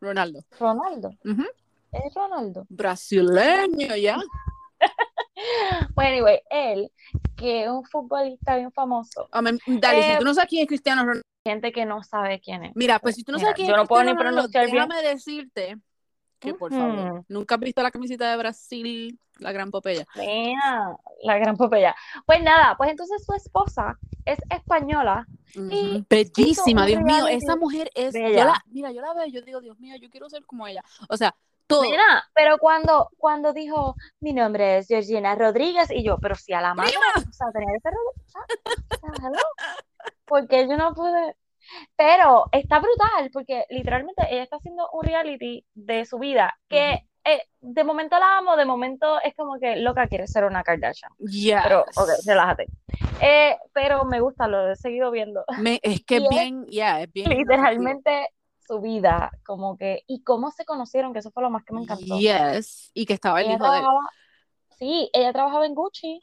[0.00, 0.40] Ronaldo.
[0.60, 1.10] Ronaldo.
[1.24, 1.44] Ujú.
[1.92, 2.66] Es Ronaldo.
[2.68, 4.18] Brasileño, ya.
[5.94, 6.90] Bueno, anyway, él,
[7.36, 10.68] que es un futbolista bien famoso, me- Dale, Eh, si tú no sabes quién es
[10.68, 12.72] Cristiano Ronaldo, gente que no sabe quién es.
[12.76, 14.42] mira, pues si tú no Mira, sabes quién yo es no puedo Cristiano ni Ronaldo,
[14.42, 14.88] pronunciar bien.
[14.88, 15.76] déjame decirte
[16.38, 16.80] que por Ujú.
[16.80, 20.06] favor, nunca has visto la camiseta de Brasil, la gran Popeya.
[20.16, 21.92] Mira, la gran Popeye.
[22.26, 25.26] Pues nada, pues entonces su esposa es española.
[25.56, 26.04] Ujú.
[26.08, 29.42] Bellísima, un Dios mío, esa mujer es, yo la, mira, yo la veo, y yo
[29.42, 30.82] digo, Dios mío, yo quiero ser como ella.
[31.08, 31.34] O sea,
[31.72, 31.82] todo.
[31.90, 36.60] Mira, pero cuando, cuando dijo, mi nombre es Georgina Rodríguez, y yo, pero si a
[36.60, 36.92] la madre,
[37.28, 38.26] o sea, tenía que ser Rodríguez.
[38.26, 39.42] o sea, hello.
[40.24, 41.36] Porque yo no pude.
[41.96, 47.42] Pero está brutal, porque literalmente ella está haciendo un reality de su vida, que eh,
[47.60, 51.12] de momento la amo, de momento es como que loca quiere ser una Kardashian.
[51.62, 52.66] Pero, ok, relájate.
[53.20, 55.44] Eh, pero me gusta, lo he seguido viendo.
[55.58, 57.30] Me- es que es bien, ya, es bien.
[57.30, 58.28] Literalmente
[58.66, 61.82] su vida, como que, y cómo se conocieron, que eso fue lo más que me
[61.82, 62.18] encantó.
[62.18, 63.80] Yes, y que estaba el Ella hijo de
[64.78, 66.20] sí, ella trabajaba en Gucci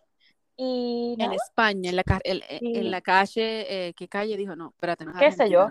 [0.57, 2.73] y En España, en la, el- Sí.
[2.75, 4.35] en la calle, eh, ¿qué calle?
[4.35, 5.69] Dijo, no, espérate, no es Qué sé yo.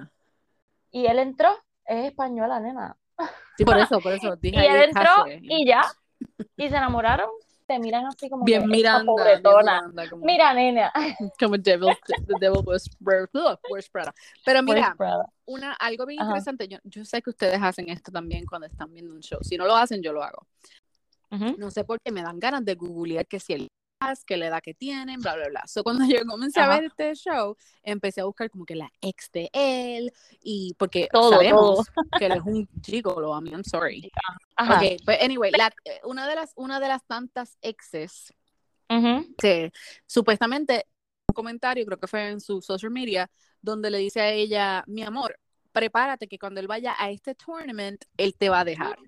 [0.91, 1.51] Y él entró,
[1.85, 2.97] es española, nena.
[3.57, 4.35] Sí, por eso, por eso.
[4.41, 5.41] Y Dije ahí él entró calle.
[5.43, 5.83] y ya,
[6.57, 7.29] y se enamoraron,
[7.69, 9.83] te miran así como Bien que Miranda, bien pobretona.
[9.83, 10.93] Miranda, como, Mira, nena.
[11.39, 11.95] como devil,
[12.27, 12.89] the devil was,
[13.93, 14.13] Prada.
[14.45, 14.97] Pero mira,
[15.45, 16.31] una, algo bien Ajá.
[16.31, 19.39] interesante, yo, yo sé que ustedes hacen esto también cuando están viendo un show.
[19.43, 20.47] Si no lo hacen, yo lo hago.
[21.31, 21.57] Ujú.
[21.59, 23.69] No sé por qué me dan ganas de googlear que si el
[24.25, 25.63] que la edad que tienen, bla, bla, bla.
[25.67, 29.31] So, cuando yo comencé a ver este show, empecé a buscar como que la ex
[29.33, 31.87] de él, y porque Todo, sabemos
[32.19, 34.11] que él es un chico, a mí, I'm sorry.
[34.57, 34.81] Ajá.
[34.81, 38.33] Ok, but anyway, la- eh, una, de las, una de las tantas exes
[39.37, 39.71] que
[40.07, 40.87] supuestamente
[41.29, 43.31] un comentario, creo que fue en su social media,
[43.61, 45.39] donde le dice a ella, mi amor,
[45.73, 48.99] prepárate que cuando él vaya a este tournament, él te va a dejar.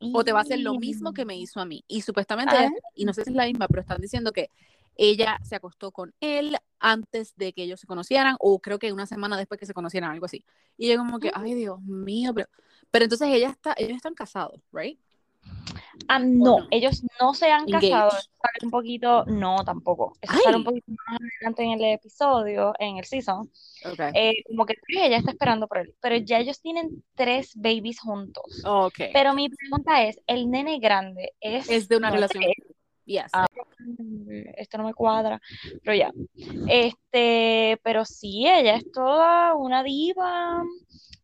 [0.00, 1.84] O te va a hacer lo mismo que me hizo a mí.
[1.86, 2.70] Y supuestamente, Ah.
[2.94, 4.48] y no sé si es la misma, pero están diciendo que
[4.96, 9.06] ella se acostó con él antes de que ellos se conocieran, o creo que una
[9.06, 10.44] semana después que se conocieran, algo así.
[10.76, 11.42] Y ella como que, Ah.
[11.42, 12.48] ay Dios mío, pero,
[12.90, 14.98] pero entonces ella está, ellos están casados, ¿right?
[16.08, 16.66] Ah, no, no?
[16.70, 18.10] ellos no se han casado.
[18.10, 20.14] Sale un poquito, no, tampoco.
[20.20, 23.50] Eso sale un poquito más adelante en el episodio, en el season.
[23.84, 24.00] Ok.
[24.14, 25.94] Eh, como que ella está esperando por él.
[26.00, 28.62] Pero ya ellos tienen tres babies juntos.
[28.64, 28.98] ok.
[29.12, 32.44] Pero mi pregunta es, ¿el nene grande es, es de una no relación.
[33.10, 33.26] Yes.
[33.32, 33.46] Ah.
[34.56, 35.40] esto no me cuadra,
[35.82, 36.12] pero ya.
[36.68, 40.62] Este, pero sí, ella es toda una diva.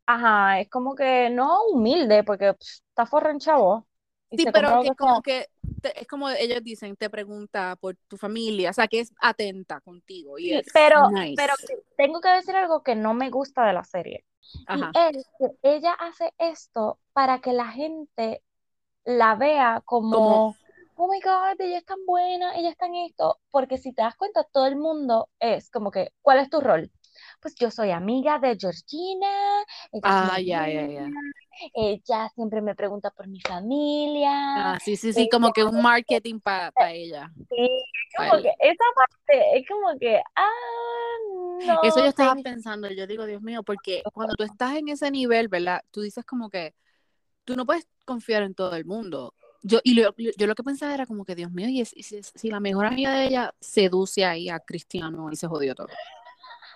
[0.06, 3.86] Ajá, es como que no humilde, porque pff, está forra en chavo.
[4.30, 5.48] Sí, pero que como que
[5.80, 9.80] te- es como ellos dicen, te pregunta por tu familia, o sea, que es atenta
[9.80, 11.34] contigo y Sí, es pero, nice.
[11.36, 11.54] pero
[11.96, 14.24] tengo que decir algo que no me gusta de la serie.
[14.66, 14.90] Ajá.
[14.94, 18.42] Y es que ella hace esto para que la gente
[19.04, 20.56] la vea como, Como-
[20.96, 23.38] oh my God, ella es tan buena, ella está en esto.
[23.50, 26.90] Porque si te das cuenta, todo el mundo es como que, ¿cuál es tu rol?
[27.40, 29.28] Pues yo soy amiga de Georgina,
[29.92, 31.10] ella es Ah, ya, ya, ya.
[31.74, 34.30] Ella siempre me pregunta por mi familia.
[34.74, 37.30] Ah, sí, sí, sí, como que un marketing para ella.
[37.48, 37.70] Sí,
[38.16, 40.50] como que esa parte es como que, ah,
[41.66, 45.10] no, Eso yo estaba pensando, yo digo, Dios mío, porque cuando tú estás en ese
[45.10, 45.82] nivel, ¿verdad?
[45.90, 46.74] Tú dices como que
[47.44, 49.34] tú no puedes confiar en todo el mundo.
[49.62, 52.50] Yo, y lo- yo lo que pensaba era como que, Dios mío, y si, si
[52.50, 55.88] la mejor amiga de ella seduce ahí a Cristiano y se jodió todo.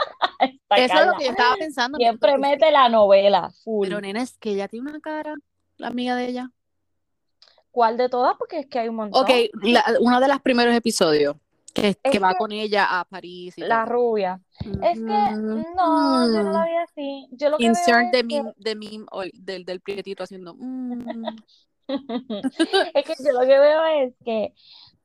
[0.76, 1.96] Eso es lo que yo estaba pensando.
[1.98, 3.86] Siempre mete la novela, full.
[3.88, 5.34] Pero nena, es que ella tiene una cara,
[5.76, 6.50] la amiga de ella.
[7.70, 8.36] ¿Cuál de todas?
[8.38, 9.22] Porque es que hay un montón.
[9.22, 9.30] Ok,
[9.62, 11.36] la- uno de los primeros episodios,
[11.72, 13.94] que, va que- con ella a París y La todo.
[13.94, 14.40] rubia.
[14.82, 17.28] Es que no, yo no la vi así.
[17.32, 20.54] Yo lo que Insert de que, meme, de meme o del, del prietito haciendo.
[20.58, 21.36] mm.
[22.94, 24.54] es que yo lo que veo es que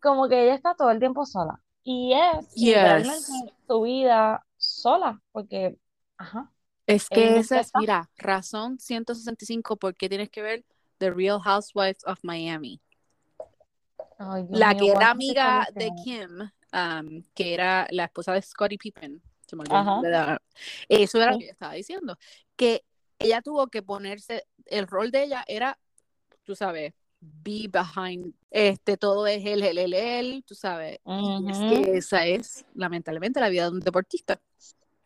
[0.02, 1.60] como que ella está todo el tiempo sola.
[1.84, 2.66] Y es Yes.
[2.66, 4.46] literalmente su vida
[4.86, 5.22] sola.
[5.32, 5.78] Porque,
[6.18, 6.52] ajá.
[6.86, 10.64] Es que nunca esa es, mira, razón 165 porque tienes que ver
[11.00, 12.80] The Real Housewives of Miami.
[14.20, 15.92] Ay, La mío, que era ¿cuántas amiga de?
[16.04, 16.30] Kim,
[16.72, 19.22] um, que era la esposa de Scottie Pippen.
[19.48, 20.42] Se me olvidó el la-
[20.88, 22.18] Eso era lo que yo estaba diciendo.
[22.56, 22.84] Que
[23.18, 25.80] ella tuvo que ponerse, el rol de ella era,
[26.44, 31.00] tú sabes, be behind, este, todo es él, él, él, él, tú sabes.
[31.48, 34.40] Es que esa es, lamentablemente, la vida de un deportista.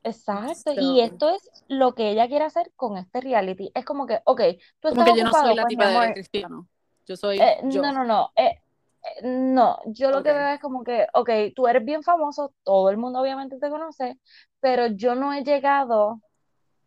[0.04, 3.72] Exacto, So- y esto es lo que ella quiere hacer con este reality.
[3.74, 4.42] Es como que, ok,
[4.80, 6.68] tú Como estás que yo no soy la pues, de Cristiano.
[7.06, 7.82] Yo soy eh, yo.
[7.82, 8.60] no, no, no, eh,
[9.04, 12.90] eh, no, yo lo que veo es como que, ok, tú eres bien famoso, todo
[12.90, 14.20] el mundo obviamente te conoce,
[14.60, 16.22] pero yo no he llegado,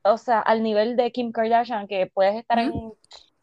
[0.03, 2.92] o sea, al nivel de Kim Kardashian, que puedes estar en,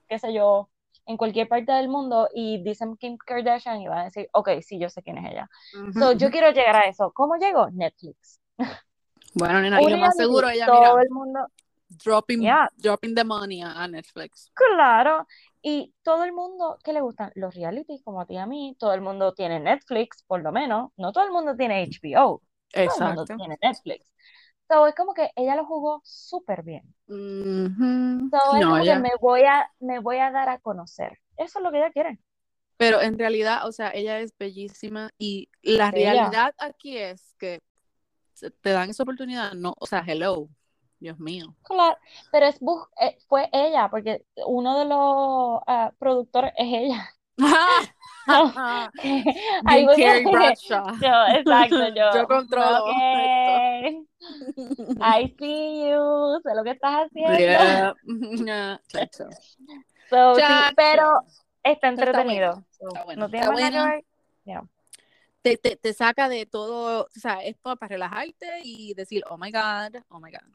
[0.07, 0.69] qué sé yo,
[1.05, 4.79] en cualquier parte del mundo y dicen Kim Kardashian y van a decir, ok, sí,
[4.79, 5.49] yo sé quién es ella.
[5.93, 7.11] So, yo quiero llegar a eso.
[7.13, 7.69] ¿Cómo llego?
[7.71, 8.39] Netflix.
[9.35, 11.47] Bueno, nena, y lo más seguro ella, todo mira, el mundo,
[11.89, 12.67] dropping, Yeah.
[12.77, 14.51] dropping the money a Netflix.
[14.53, 15.25] Claro,
[15.61, 18.75] y todo el mundo que le gustan los realities, como a ti y a mí,
[18.79, 22.41] todo el mundo tiene Netflix, por lo menos, no todo el mundo tiene HBO,
[22.83, 23.35] todo el mundo Exacto.
[23.37, 24.11] tiene Netflix.
[24.69, 26.83] So, es como que ella lo jugó súper bien.
[27.07, 28.29] Ujú.
[28.31, 31.19] So, es No, como que ella- me voy a, me voy a dar a conocer.
[31.37, 32.19] Eso es lo que ella quiere.
[32.77, 36.13] Pero en realidad, o sea, ella es bellísima y la Bella.
[36.13, 37.59] realidad aquí es que
[38.61, 40.49] te dan esa oportunidad, no, o sea, hello,
[40.99, 41.55] Dios mío.
[41.63, 41.97] Claro,
[42.31, 42.59] pero es
[43.01, 47.09] eh, fue ella, porque uno de los ah, productores es ella.
[49.65, 50.99] Ahí Carrie Bradshaw.
[50.99, 52.11] Yo, exacto, yo.
[52.15, 52.91] Yo controlo ok.
[55.01, 57.37] I see you, sé lo que estás haciendo.
[57.37, 57.93] Yeah.
[58.45, 59.29] Yeah, chacho.
[60.09, 60.75] So, sí, Chacho.
[60.75, 61.21] pero
[61.63, 62.63] está Pero está entretenido.
[62.71, 64.03] está bueno, no tiene está nada que bueno.
[64.45, 64.69] ver.
[65.49, 69.37] Te, te, te saca de todo, o sea, es para, para relajarte y decir, oh
[69.37, 70.53] my God, oh my God.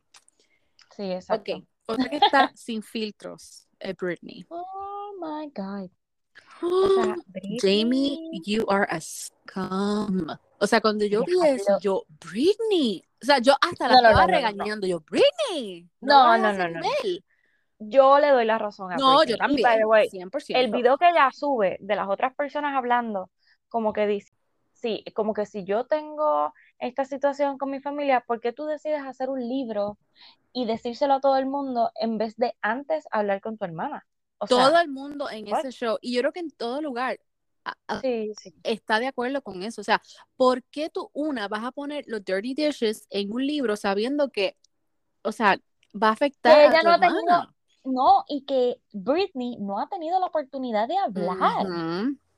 [0.95, 1.57] Sí, exacto.
[1.57, 4.47] Ok, otra que está sin filtros es Britney.
[4.51, 5.91] Oh my God.
[6.63, 7.17] O sea,
[7.61, 10.29] Jamie, you are a scum.
[10.59, 13.03] O sea, cuando yo vi eso, yo, Britney.
[13.21, 14.87] O sea, yo hasta la No, estaba no, no, regañando.
[14.87, 15.89] Yo, Britney.
[16.01, 16.81] No, no, no, no, no.
[16.81, 17.25] nivel".
[17.81, 19.31] Yo le doy la razón a No, Britney.
[19.31, 19.63] yo Y, también.
[19.63, 20.57] by the way, 100%.
[20.57, 23.31] el video que ella sube de las otras personas hablando,
[23.69, 24.33] como que dice,
[24.85, 29.01] sí, como que si yo tengo esta situación con mi familia, ¿por qué tú decides
[29.03, 29.97] hacer un libro
[30.53, 34.07] y decírselo a todo el mundo en vez de antes hablar con tu hermana?
[34.37, 37.19] O sea, Todo el mundo en ese show, y yo creo que en todo lugar,
[37.65, 38.55] a- a- sí, sí.
[38.63, 39.81] está de acuerdo con eso.
[39.81, 40.03] O sea,
[40.37, 44.59] ¿por qué tú, una, vas a poner los dirty dishes en un libro sabiendo que,
[45.23, 45.57] o sea,
[45.95, 47.55] va a afectar Que a ella tu no ha tenido- hermana?
[47.87, 51.67] No, y que Britney no ha tenido la oportunidad de hablar.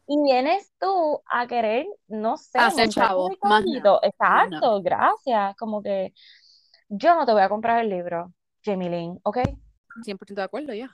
[0.08, 3.64] Y vienes tú a querer, no sé, Hacer chavo, más
[4.02, 5.56] Exacto, gracias.
[5.56, 6.14] Como que
[6.88, 8.32] yo no te voy a comprar el libro,
[8.64, 9.38] Jamie Lynn, ¿ok?
[10.04, 10.90] 100% de acuerdo, ya.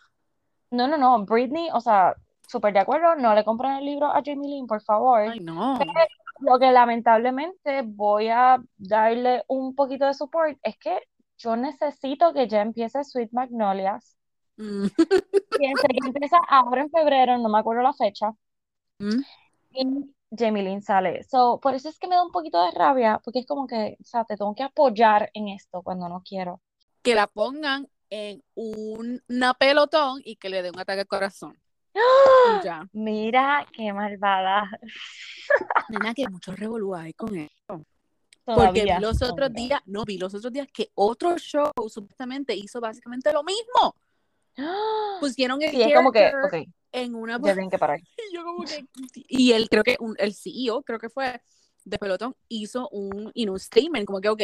[0.70, 2.14] No, no, no, Britney, o sea,
[2.48, 5.20] súper de acuerdo, no le compran el libro a Jamie Lynn, por favor.
[5.20, 5.78] Ay, no.
[6.40, 10.98] Lo que lamentablemente voy a darle un poquito de support es que
[11.38, 14.16] yo necesito que ya empiece Sweet Magnolias.
[14.56, 14.86] Mm.
[15.58, 18.32] Piense que empieza ahora en febrero, no me acuerdo la fecha.
[19.02, 19.22] Mm.
[19.74, 21.22] Y Jamie Lynn sale.
[21.24, 23.96] So, por eso es que me da un poquito de rabia, porque es como que,
[24.00, 26.60] o sea, te tengo que apoyar en esto cuando no quiero.
[27.02, 31.58] Que la pongan en un, una pelotón y que le dé un ataque al corazón.
[31.94, 32.88] Y ya.
[32.92, 34.70] Mira qué malvada.
[35.88, 37.84] Nena, que mucho revolú hay con eso.
[38.44, 42.80] Porque vi los otros días, no, vi los otros días que otro show supuestamente hizo
[42.80, 43.94] básicamente lo mismo.
[44.58, 45.16] ¡Ah!
[45.20, 46.32] Pusieron el Sí, es como que,
[46.92, 48.00] en una ya tienen que parar.
[48.30, 48.84] Y yo como que,
[49.28, 51.40] y él creo que un- el CEO, creo que fue
[51.84, 54.42] de pelotón, hizo un, un statement como que, ok,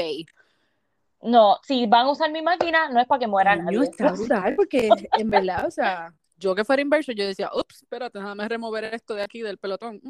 [1.22, 3.64] No, si van a usar mi máquina, no es para que mueran.
[3.64, 3.82] nadie.
[3.84, 8.18] está brutal, porque en verdad, o sea, yo que fuera inversor, yo decía, ups, espérate,
[8.18, 10.00] déjame remover esto de aquí del pelotón.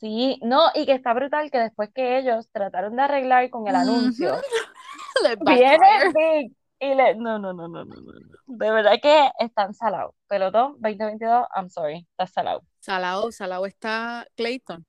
[0.00, 3.74] Sí, no, y que está brutal que después que ellos trataron de arreglar con el
[3.76, 4.40] anuncio,
[5.40, 5.78] viene.
[6.14, 6.52] Big
[6.82, 7.14] y le.
[7.14, 8.12] No, no, no, no, no, no.
[8.12, 8.36] no.
[8.46, 10.14] De verdad que están salados.
[10.28, 12.62] Pelotón 2022, I'm sorry, está salado.
[12.80, 14.84] Salado, salado está Clayton.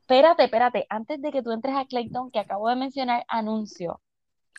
[0.00, 4.00] Espérate, espérate, antes de que tú entres a Clayton, que acabo de mencionar anuncio,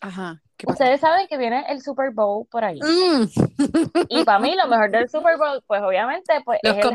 [0.02, 0.84] Ajá, ¿qué pasa?
[0.84, 2.80] ustedes saben que viene el Super Bowl por ahí.
[2.80, 3.26] Mm.
[4.10, 6.92] Y para mí lo mejor del Super Bowl, pues obviamente, pues Los es el,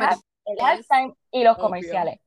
[0.46, 1.64] el halftime y los Obvio.
[1.64, 2.20] comerciales.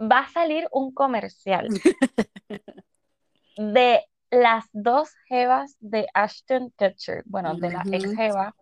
[0.00, 1.68] Va a salir un comercial
[3.56, 4.04] de
[4.34, 8.54] las dos jevas de Ashton Kutcher, bueno, de la ex jeva,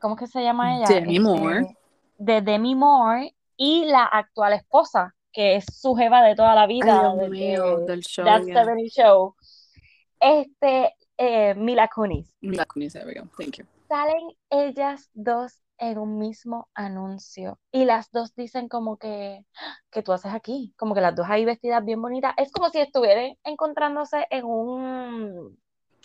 [0.00, 0.86] ¿cómo que se llama ella?
[0.88, 1.76] Demi Este, Moore.
[2.18, 6.68] De Demi Moore y la actual esposa, que es su jeva de toda la Ay,
[6.68, 8.24] vida, Dios de- mío, de del show.
[8.24, 8.64] That yeah.
[8.64, 9.34] 70 Show.
[10.18, 12.34] Este, eh, Mila Kunis.
[12.40, 13.26] Mila Kunis, there we go.
[13.38, 13.64] Thank you.
[13.88, 19.44] salen ellas dos en un mismo anuncio y las dos dicen como que,
[19.90, 20.74] ¿qué tú haces aquí?
[20.76, 22.34] Como que las dos ahí vestidas bien bonitas.
[22.36, 25.58] Es como si estuvieran encontrándose en un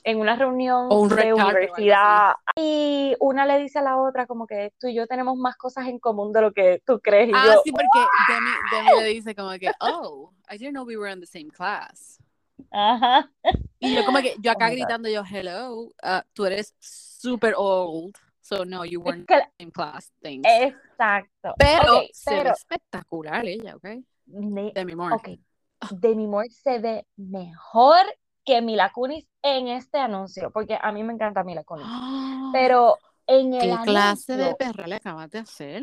[0.06, 2.36] en una reunión O un red de universidad.
[2.56, 5.88] y una le dice a la otra como que tú y yo tenemos más cosas
[5.88, 7.90] en común de lo que tú crees y Ah, yo, sí, porque
[8.32, 11.50] Demi, Demi le dice como que, oh, I didn't know we were in the same
[11.50, 12.20] class.
[12.72, 13.30] ajá,
[13.80, 15.74] Y yo como que, yo acá Oh gritando yo, hello,
[16.04, 18.16] uh, tú eres super old,
[18.46, 20.48] so no, you weren't in the same class, thanks.
[20.48, 21.56] exacto.
[21.58, 23.88] pero se ve espectacular ella, ¿ok?
[24.26, 25.16] Demi Moore.
[25.16, 25.30] Ok,
[26.00, 28.06] Demi Moore se ve mejor
[28.44, 31.88] que Mila Kunis en este anuncio, porque a mí me encanta Mila Kunis.
[32.54, 35.82] Pero en el ¿Qué clase de anuncio, perra le acabas de hacer?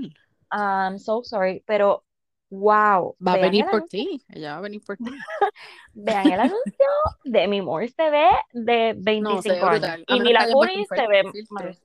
[0.52, 2.04] I'm so sorry, pero
[2.50, 5.04] wow, Va a venir por anuncio, ti, ella va a venir por ti.
[5.94, 6.86] vean el anuncio,
[7.24, 11.22] Demi Moore se ve de No, se ve 25 años y Mila Kunis se ve
[11.50, 11.82] más,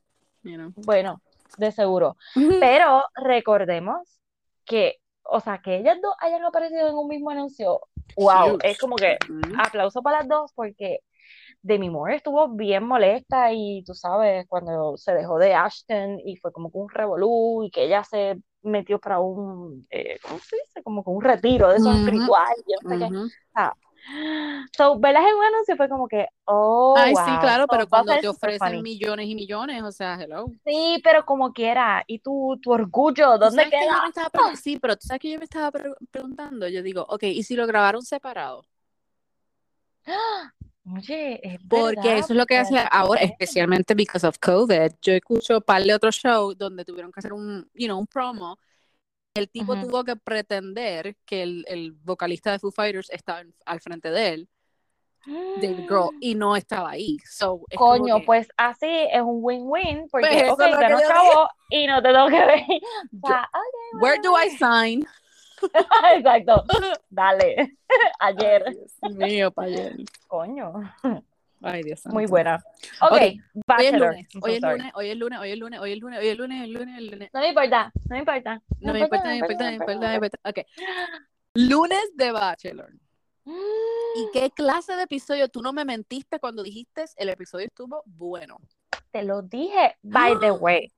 [0.47, 0.71] you know.
[0.75, 1.21] bueno,
[1.57, 2.15] de seguro.
[2.59, 4.19] Pero recordemos
[4.65, 7.81] que, o sea, que ellas dos hayan aparecido en un mismo anuncio,
[8.15, 9.55] wow, es como que Ujú.
[9.59, 10.99] aplauso para las dos porque
[11.61, 16.51] Demi Moore estuvo bien molesta y tú sabes, cuando se dejó de Ashton y fue
[16.51, 20.83] como que un revolú y que ella se metió para un, eh, ¿cómo se dice?
[20.83, 23.05] Como que un retiro de espiritual y yo no sé qué.
[23.05, 23.29] Ujú.
[24.75, 28.17] So, verlas en un anuncio fue como que, oh, Ay, sí, claro, so, pero cuando
[28.17, 30.45] te ofrecen millones y millones, o sea, hello.
[30.65, 34.01] Sí, pero como quiera, ¿y tu, tu orgullo, ¿Tú dónde sabes que yo queda?
[34.01, 37.05] me estaba pre- sí, pero tú sabes que yo me estaba pre- preguntando, yo digo,
[37.09, 38.63] ok, ¿y si lo grabaron separado?
[40.95, 44.93] Oye, es Porque verdad, eso es lo que hace ahora, es- especialmente because of COVID.
[45.01, 48.07] Yo escucho un par de otros shows donde tuvieron que hacer un, you know, un
[48.07, 48.57] promo.
[49.37, 49.87] El tipo Ujú.
[49.87, 54.29] tuvo que pretender que el, el vocalista de Foo Fighters estaba en- al frente de
[54.33, 54.49] él,
[55.61, 57.17] David Grohl, y no estaba ahí.
[57.29, 60.77] So, es Coño, que- pues así es un win-win, porque, Pues eso ok, es lo
[60.77, 62.61] que ganó yo chavo y no te tengo que ver.
[63.11, 65.05] Yo- sea, ok, where do I sign?
[66.15, 66.63] Exacto,
[67.09, 67.77] dale,
[68.19, 68.63] ayer.
[68.67, 69.95] Ay, Dios mío, pa' ayer.
[70.27, 70.73] Coño,
[71.61, 72.31] Ay, Dios muy santo.
[72.31, 72.55] buena.
[73.01, 74.07] Ok, Ok, Hoy es Bachelor.
[74.09, 76.37] lunes, hoy es lunes, hoy es lunes, hoy es lunes, hoy es lunes, hoy es
[76.37, 77.29] lunes, el lunes, el lunes.
[77.33, 78.61] No me importa, no me importa.
[78.79, 80.37] No me importa, no me importa, no me importa, no importa.
[80.49, 80.59] Ok.
[81.55, 82.91] Lunes de Bachelor.
[84.15, 85.47] ¿Y qué clase de episodio?
[85.47, 88.57] Tú no me mentiste cuando dijiste el episodio estuvo bueno.
[89.11, 90.91] Te lo dije, by the way,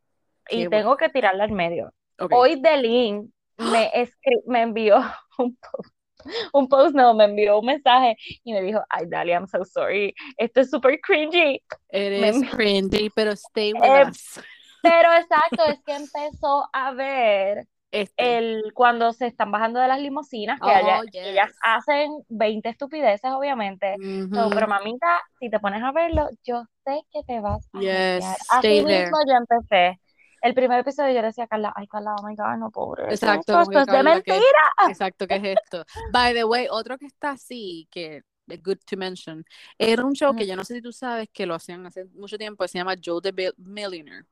[0.49, 1.93] y Qué tengo que tirarla al medio.
[2.32, 3.91] Hoy Delin me,
[4.47, 4.97] me envió
[5.38, 5.93] un post,
[6.53, 10.13] un post, no, me envió un mensaje y me dijo, ay, Dali, I'm so sorry,
[10.38, 11.61] esto es súper cringy.
[11.89, 14.39] Eres me- cringy, pero stay with Eh, us.
[14.82, 18.38] Pero exacto, es que empezó a ver Este.
[18.38, 21.26] el, cuando se están bajando de las limusinas, que Oh, allá- yes.
[21.28, 23.95] ellas hacen 20 estupideces, obviamente.
[24.34, 24.55] So, Ujú.
[24.55, 28.67] pero mamita, si te pones a verlo, yo sé que te vas a Yes, Así
[28.67, 28.86] there.
[28.86, 29.99] mismo yo empecé.
[30.41, 33.05] El primer episodio yo decía Carla, ay Carla, oh my God, no pobre.
[33.09, 34.73] Exacto, esto, es de que- mentira.
[34.89, 35.85] Exacto, ¿qué es esto?
[36.11, 39.45] By the way, otro que está así, que es good to mention,
[39.77, 42.37] era un show que yo no sé si tú sabes que lo hacían hace mucho
[42.37, 44.25] tiempo, se llama Joe the Millionaire.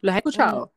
[0.00, 0.72] ¿Lo has escuchado?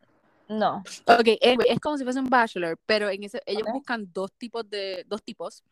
[0.47, 0.84] No.
[1.06, 5.06] Ok, es como si fuese un bachelor, pero en ese ellos buscan dos tipos de
[5.08, 5.64] dos tipos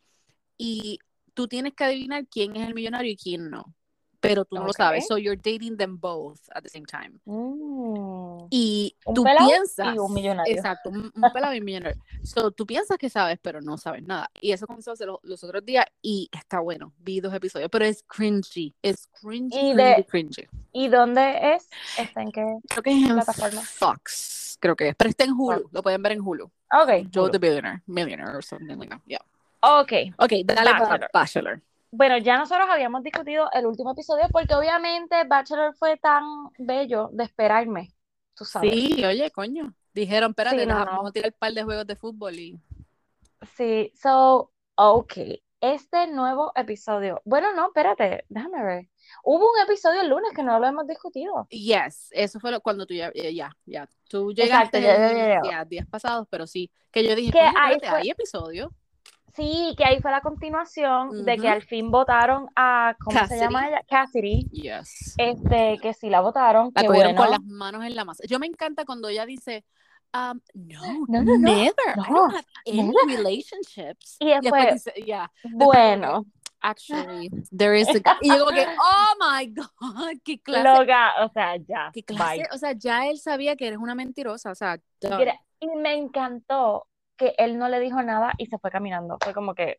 [0.58, 1.00] y
[1.34, 3.74] tú tienes que adivinar quién es el millonario y quién no.
[4.20, 5.08] Pero tú no lo sabes.
[5.08, 7.20] So you're dating them both at the same time.
[7.26, 8.48] Mm.
[8.50, 9.96] Y Un tú piensas.
[9.96, 10.54] y un millonario.
[10.56, 12.02] Exacto, un, un pelado y un millonario.
[12.24, 14.30] So tú piensas que sabes, pero no sabes nada.
[14.42, 16.94] Y eso comenzó a hacer los, los otros días y está bueno.
[17.00, 18.74] Vi dos episodios, pero es cringy.
[18.82, 20.48] Es cringy, Y cringy, de- cringy.
[20.74, 21.70] ¿Y dónde es?
[21.98, 22.46] ¿Está en qué?
[22.70, 23.62] Creo que es en plataforma?
[23.62, 24.58] Fox.
[24.60, 24.96] Creo que es.
[24.96, 25.70] Pero está en Hulu.
[25.72, 26.44] Lo pueden ver en Hulu.
[26.46, 27.08] Ok.
[27.14, 27.32] Joe Hulu.
[27.32, 27.82] the Billionaire.
[27.88, 29.00] Millionaire or something like that.
[29.08, 29.22] Yeah.
[29.62, 29.92] Ok.
[30.18, 31.62] Ok, dale para Bachelor.
[31.92, 36.24] Bueno, ya nosotros habíamos discutido el último episodio porque obviamente Bachelor fue tan
[36.58, 37.94] bello de esperarme,
[38.36, 38.72] tú sabes.
[38.72, 39.74] Sí, oye, coño.
[39.94, 40.92] Dijeron, espérate, Sí, no, deja- no.
[40.98, 42.60] vamos a tirar un par de juegos de fútbol y.
[43.58, 45.14] Sí, so, ok.
[45.62, 47.22] Este nuevo episodio.
[47.26, 48.90] Bueno, no, espérate, déjame ver.
[49.24, 51.48] Hubo un episodio el lunes que no lo hemos discutido.
[51.50, 53.90] Yes, eso fue lo- cuando tú ya, ya, ya.
[54.08, 55.66] Tú Exacto, llegaste ya, ya, ya, ya.
[55.66, 56.72] días pasados, pero sí.
[56.92, 58.72] Que yo dije, Que espérate, fue- hay episodio.
[59.36, 63.62] Sí, que ahí fue la continuación de que al fin votaron a, ¿cómo se llama
[63.62, 63.70] Cassidy.
[63.70, 63.86] ella?
[63.88, 64.50] Cassidy.
[64.52, 65.14] Yes.
[65.18, 67.32] Este, que sí la votaron, La qué cogieron bueno.
[67.32, 68.24] con las manos en la masa.
[68.28, 69.66] Yo me encanta cuando ella dice,
[70.14, 71.74] um, no, No, no, no, never.
[71.96, 73.18] I no, don't have any never.
[73.18, 74.18] relationships.
[74.20, 76.26] Y después, dice, yeah, bueno,
[76.62, 78.18] actually, there is a.
[78.22, 80.64] Y yo como que, oh my God, qué clase.
[80.80, 82.38] loca, o sea, ya, qué clase.
[82.38, 82.48] bye.
[82.52, 84.52] O sea, ya él sabía que eres una mentirosa.
[84.52, 84.80] O sea.
[85.02, 86.88] Mira, y me encantó
[87.20, 89.18] que él no le dijo nada y se fue caminando.
[89.24, 89.78] Fue como que,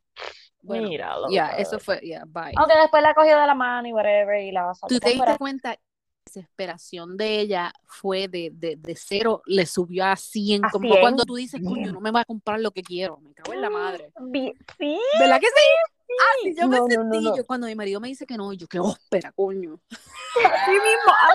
[0.63, 2.53] Bueno, mira, ya, eso fue, yeah, bye.
[2.57, 5.39] Aunque después la cogió de la mano y whatever y la saltó ¿Tú te diste
[5.39, 5.71] cuenta?
[5.71, 5.79] La
[6.27, 11.01] desesperación de ella fue de, de, de cero, le subió a 100, A como 100.
[11.01, 13.63] cuando tú dices, coño, no me va a comprar lo que quiero, me cago en
[13.63, 14.13] la madre.
[14.21, 15.53] Vi- Sí, ¿Verdad que sí?
[16.21, 18.53] Ah, sí, yo me No, sentí, no, yo cuando mi marido me dice que no,
[18.53, 19.81] yo qué ópera, coño.
[19.91, 21.35] Así mismo, ah,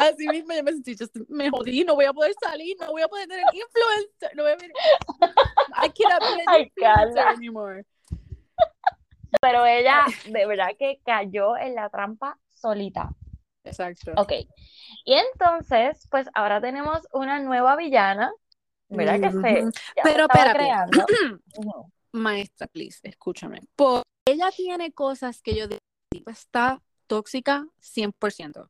[0.00, 3.02] así mismo yo me sentí, estoy- me jodí, no voy a poder salir, no voy
[3.02, 4.72] a poder tener influencer, no voy a ver,
[5.82, 7.84] I cannot be an influencer anymore.
[9.40, 13.10] pero ella de verdad que cayó en la trampa solita.
[13.64, 14.12] Exacto.
[14.16, 14.32] Ok.
[15.04, 18.32] Y entonces, pues ahora tenemos una nueva villana,
[18.88, 19.20] ¿verdad?
[19.20, 19.70] Que se, Ujú.
[19.96, 21.06] ya se Pero estaba creando.
[22.12, 23.60] Maestra, please, escúchame.
[23.76, 25.80] Por- ella tiene cosas que yo digo,
[26.10, 28.68] "Tipa está tóxica 100%.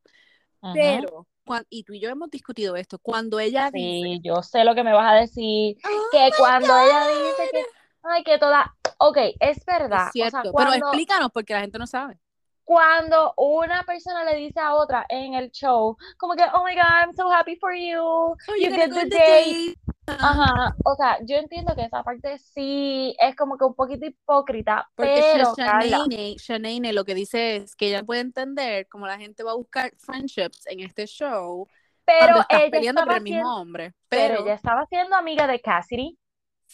[0.72, 4.64] Pero, cuan- y tú y yo hemos discutido esto, cuando ella dice, Sí, yo sé
[4.64, 7.64] lo que me vas a decir, "Oh que cuando God", ella dice que,
[8.02, 11.60] ay, que toda, ok, es verdad, es cierto, o sea, pero cuando, explícanos porque la
[11.60, 12.18] gente no sabe.
[12.64, 16.82] Cuando una persona le dice a otra en el show, como que, oh my God,
[16.82, 19.76] I'm so happy for you, Oh, you get the date.
[20.06, 24.88] Ajá, o sea, yo entiendo que esa parte sí es como que un poquito hipócrita,
[24.96, 29.52] Porque pero Shanae lo que dice es que ella puede entender cómo la gente va
[29.52, 31.68] a buscar friendships en este show
[32.10, 33.92] pero ella estaba el mismo siendo, hombre.
[34.08, 36.18] pero Pero, ella estaba siendo amiga de Cassidy,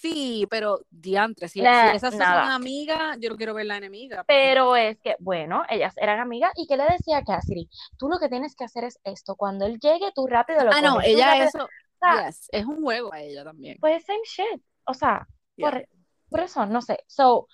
[0.00, 4.18] sí, pero diantre, si, Nah, si esas son amigas, yo no quiero ver la enemiga.
[4.18, 7.68] porque- pero es que, bueno, ellas eran amigas, ¿y qué le decía a Cassidy?
[7.96, 10.80] Tú lo que tienes que hacer es esto, cuando él llegue, tú rápido lo Ah,
[10.82, 11.68] no, ella rápido- eso,
[12.28, 13.78] yes, es un juego a ella también.
[13.80, 15.26] pues same shit, o sea,
[15.56, 15.70] Yeah.
[15.70, 15.88] por,
[16.28, 17.48] por eso, no sé, so,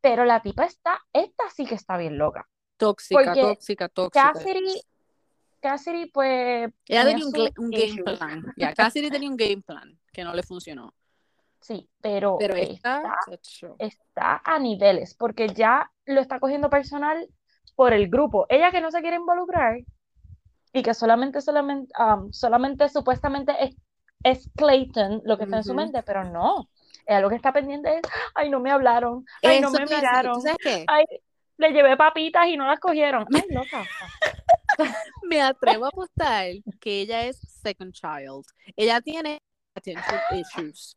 [0.00, 2.48] pero la tipa está, esta sí que está bien loca,
[2.78, 4.32] Tóxica, porque tóxica, tóxica.
[4.32, 4.80] Cassidy,
[5.60, 8.18] Cassidy, pues, Ella tenía tenía un, game issues.
[8.18, 8.44] plan.
[8.56, 10.94] Ya, Cassidy tenía un game plan que no le funcionó.
[11.60, 12.38] Sí, pero
[13.78, 17.28] está a niveles, porque ya lo está cogiendo personal
[17.76, 18.46] por el grupo.
[18.48, 19.80] Ella que no se quiere involucrar
[20.72, 23.76] y que solamente, solamente, um, solamente supuestamente es,
[24.22, 26.68] es Clayton lo que está en su mente, pero no.
[27.06, 28.02] Ella lo que está pendiente es,
[28.34, 30.84] ay, no me hablaron, ay, no me miraron, ¿Tú sabes qué?
[30.86, 31.04] ay,
[31.56, 33.26] le llevé papitas y no las cogieron.
[33.34, 33.86] Ay, loca.
[35.22, 36.46] Me atrevo a apostar
[36.80, 38.46] que ella es second child.
[38.76, 39.42] Ella tiene
[39.74, 40.96] attention issues.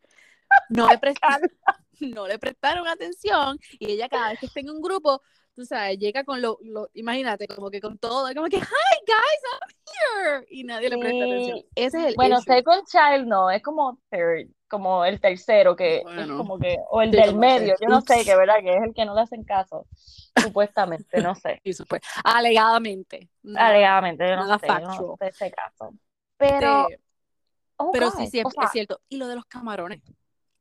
[0.70, 1.49] No le, prestaron,
[1.99, 5.22] no le prestaron atención y ella cada vez que está en un grupo,
[5.56, 9.43] tú sabes, llega con lo, lo- imagínate, como que con todo, como que, hi guys,
[9.51, 10.45] I'm here.
[10.49, 11.32] Y nadie le presta Sí.
[11.32, 11.60] atención.
[11.76, 12.54] Ese es el Bueno, issue.
[12.54, 17.12] second child no, es como third, como el tercero, que es como que, o el
[17.12, 19.86] del medio, yo no sé, que verdad, que es el que no le hacen caso,
[20.41, 21.74] supuestamente, no sé, Y
[22.24, 23.30] alegadamente.
[23.43, 25.93] No, alegadamente, yo no sé, yo no sé ese caso.
[26.38, 26.88] Pero,
[27.78, 28.99] oh Pero God, sí, sí, es, o sea, es cierto.
[29.10, 30.01] Y lo de los camarones.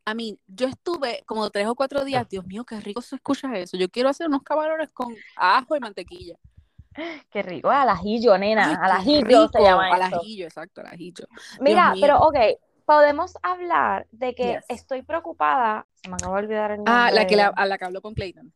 [0.05, 3.55] A mí, yo estuve como tres o cuatro días, Dios mío, qué rico se escucha
[3.57, 3.77] eso.
[3.77, 6.37] Yo quiero hacer unos camarones con ajo y mantequilla.
[7.31, 10.89] qué rico, al ajillo, nena, Ay, al ajillo se rico, llama Al ajillo, exacto, al
[10.89, 11.27] ajillo.
[11.61, 12.37] Mira, pero ok,
[12.85, 14.65] podemos hablar de que Yes.
[14.69, 17.79] estoy preocupada, se me acaba de olvidar el nombre Ah, la que la, a la
[17.79, 18.53] que habló con Clayton.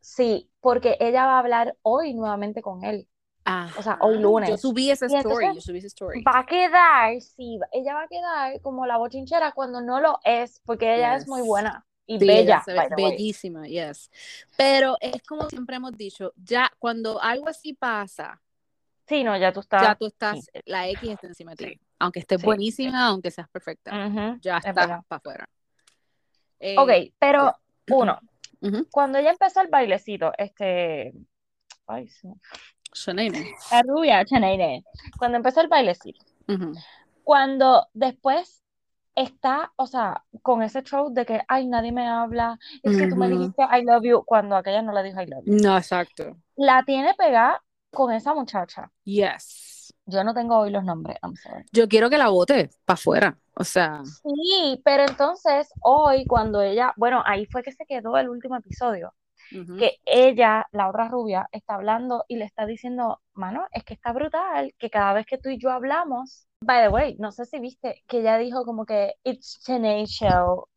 [0.00, 3.08] Sí, porque ella va a hablar hoy nuevamente con él,
[3.46, 4.50] Ah, o sea, hoy lunes.
[4.50, 6.22] Yo subí esa story, entonces yo subí esa story.
[6.24, 10.60] va a quedar, sí, ella va a quedar como la bochinchera cuando no lo es,
[10.66, 11.86] porque ella es muy buena.
[12.08, 13.10] Y Sí, bella, the way.
[13.10, 14.10] bellísima, yes.
[14.56, 18.40] Pero es como siempre hemos dicho, ya cuando algo así pasa,
[19.08, 19.82] Sí, no, ya tú estás.
[19.82, 21.64] ya tú estás, la X está encima de ti.
[21.74, 21.80] Sí.
[22.00, 23.90] Aunque estés Sí, buenísima, aunque seas perfecta,
[24.40, 25.48] ya es estás para afuera.
[26.58, 27.54] Eh, Ok, pero
[27.90, 28.18] uno,
[28.60, 28.86] Ujú.
[28.90, 31.12] cuando ella empezó el bailecito, este.
[31.86, 32.28] Ay, sí.
[32.96, 33.54] Shanae.
[33.70, 34.82] La rubia, Chaneire.
[35.18, 36.24] Cuando empezó el bailecito.
[36.48, 36.72] Ujú.
[37.22, 38.62] Cuando después
[39.14, 43.16] está, o sea, con ese show de que, ay, nadie me habla, es que tú
[43.16, 45.54] me dijiste I love you, cuando aquella no le dijo I love you.
[45.54, 46.36] No, exacto.
[46.56, 48.90] La tiene pegada con esa muchacha.
[49.04, 49.94] Yes.
[50.04, 51.64] Yo no tengo hoy los nombres, I'm sorry.
[51.72, 53.38] Yo quiero que la bote para afuera.
[53.54, 58.28] O sea, Sí, pero entonces hoy cuando ella, bueno, ahí fue que se quedó el
[58.28, 59.14] último episodio,
[59.50, 64.12] que ella, la otra rubia, está hablando y le está diciendo, mano, es que está
[64.12, 67.58] brutal, que cada vez que tú y yo hablamos, by the way, no sé si
[67.58, 69.60] viste que ella dijo como que it's
[70.06, 70.68] show,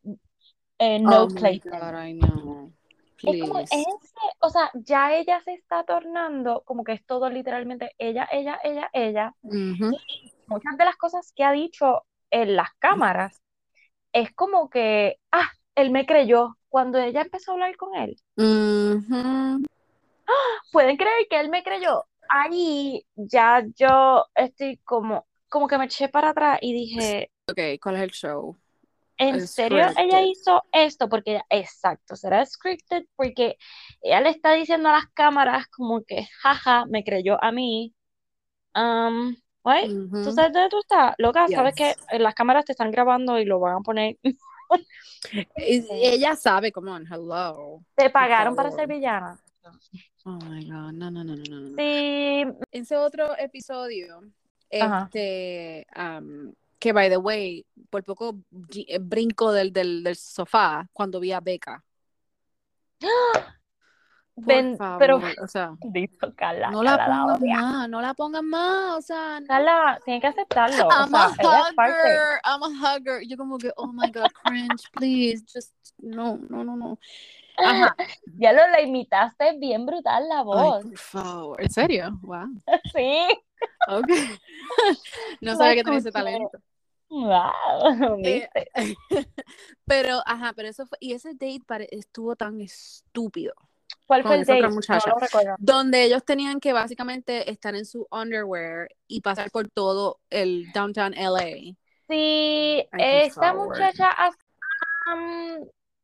[0.78, 2.74] eh, no Oh know.
[3.22, 3.76] Es como Please.
[3.76, 8.60] ese, o sea, ya ella se está tornando como que es todo literalmente ella, ella,
[8.64, 9.36] ella, ella.
[9.44, 13.42] Muchas de las cosas que ha dicho en las cámaras
[14.14, 15.50] es como que, ah,
[15.82, 18.16] él me creyó cuando ella empezó a hablar con él.
[20.72, 22.06] ¿Pueden creer que él me creyó?
[22.30, 27.96] Ahí ya yo estoy como, como que me eché para atrás y dije, Ok, ¿cuál
[27.96, 28.58] es el show?
[29.18, 31.10] ¿en serio ella hizo esto?
[31.10, 33.58] Porque ella, exacto, será scripted porque
[34.02, 37.94] ella le está diciendo a las cámaras como que, jaja, me creyó a mí.
[38.74, 39.36] Um?
[40.24, 41.14] ¿Tú sabes dónde tú estás?
[41.18, 44.18] Loca, sabes que las cámaras te están grabando y lo van a poner.
[45.56, 47.84] Ella sabe, come on, hello.
[47.96, 49.40] Te pagaron para ser villana.
[50.26, 51.76] Oh my God, no, no, no, no, no.
[51.76, 54.22] Sí, Ese otro episodio,
[54.70, 58.40] este, am, que by the way, por poco
[58.88, 61.84] eh, brinco del, del, del sofá cuando vi a Becca.
[64.40, 65.72] Por ven, favor, pero o sea,
[66.36, 69.40] Carla, no la pongan más, no la pongan más, o sea.
[69.48, 70.88] Carla, tiene que aceptarlo.
[70.88, 71.92] O I'm a sea, ella es parte.
[71.94, 73.22] hugger, I'm a hugger.
[73.28, 77.00] Yo como que, oh my God, cringe, please, just, no, no, no, no.
[77.58, 77.96] Ajá.
[78.38, 80.84] Ya lo la imitaste bien brutal la Ay, voz.
[80.86, 82.18] por favor, ¿en serio?
[82.22, 82.48] Wow,
[82.96, 83.28] Sí.
[83.88, 84.10] ok.
[85.42, 86.58] No sabía que tenía ese talento.
[87.10, 88.48] Wow, Eh,
[89.86, 93.54] pero, ajá, pero eso fue, y ese date pare- estuvo tan estúpido.
[94.08, 94.70] ¿Cuál fue el date?
[94.70, 95.10] muchacha.
[95.10, 95.56] No lo recuerdo.
[95.60, 101.14] Donde ellos tenían que básicamente estar en su underwear y pasar por todo el downtown
[101.14, 101.76] LA.
[102.08, 104.10] Sí, esta muchacha
[105.08, 105.60] am,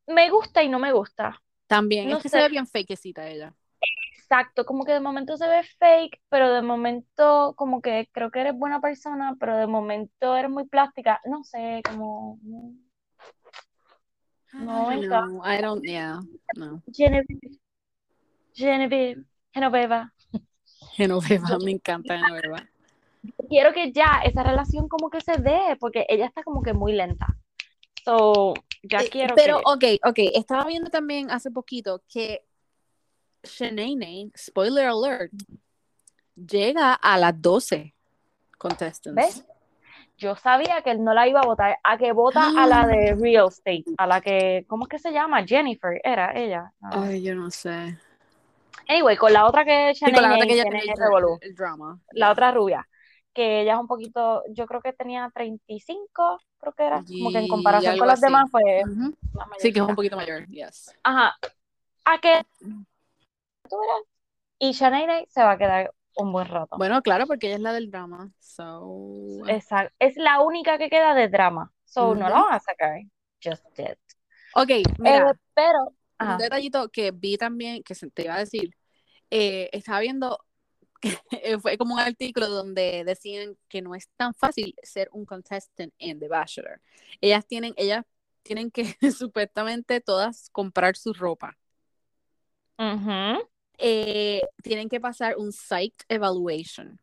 [0.07, 1.41] me gusta y no me gusta.
[1.67, 2.37] También, No es que sé.
[2.37, 3.53] se ve bien fakecita ella.
[4.17, 8.41] Exacto, como que de momento se ve fake, pero de momento como que creo que
[8.41, 11.21] eres buena persona, pero de momento eres muy plástica.
[11.25, 12.39] No sé, como
[14.53, 15.19] No, I venga.
[15.19, 16.19] don't know, I don't, yeah,
[16.55, 16.81] no.
[16.91, 17.59] Genevieve,
[18.55, 20.13] Genevieve, Genoveva.
[20.93, 22.67] Genoveva, me encanta Genoveva.
[23.49, 26.93] Quiero que ya esa relación como que se dé, porque ella está como que muy
[26.93, 27.27] lenta.
[28.03, 28.53] So,
[28.83, 29.97] ya Eh, quiero Pero, que...
[29.99, 32.45] ok, ok, estaba viendo también hace poquito que
[33.43, 35.31] Shanae, spoiler alert,
[36.35, 37.93] llega a las 12
[38.57, 39.15] contestants.
[39.15, 39.45] ¿Ves?
[40.17, 43.15] Yo sabía que él no la iba a votar, a que vota a la de
[43.19, 45.43] Real Estate, a la que, ¿cómo es que se llama?
[45.45, 46.71] Jennifer, era ella.
[46.81, 47.97] Ay, yo no sé.
[48.87, 51.55] Anyway, con la otra que Sí, con la otra que ella tiene el, revolú, el
[51.55, 51.99] drama.
[52.13, 52.87] la otra rubia,
[53.33, 57.39] que ella es un poquito, yo creo que tenía 35, creo que era, como que
[57.39, 58.27] en comparación con las así.
[58.27, 59.13] demás fue Ujú.
[59.33, 60.93] más Sí, que es un poquito mayor, yes.
[61.03, 61.35] Ajá,
[62.05, 62.45] a que
[63.69, 64.01] tú verás,
[64.59, 66.77] y Shanae se va a quedar un buen rato.
[66.77, 68.31] Bueno, claro, porque ella es la del drama.
[68.39, 69.93] So, Exacto.
[69.99, 71.71] Es la única que queda de drama.
[71.83, 72.99] So, no la van a sacar.
[73.43, 73.97] Just it.
[74.55, 75.35] ok, Eh, mira,
[76.19, 78.75] un detallito que vi también, que te iba a decir,
[79.29, 80.39] eh, estaba viendo,
[81.61, 86.19] fue como un artículo donde decían que no es tan fácil ser un contestant en
[86.19, 86.81] The Bachelor.
[87.21, 88.05] Ellas tienen, ellas
[88.43, 91.57] tienen que supuestamente todas comprar su ropa.
[93.77, 96.99] Eh, tienen que pasar un psych evaluation.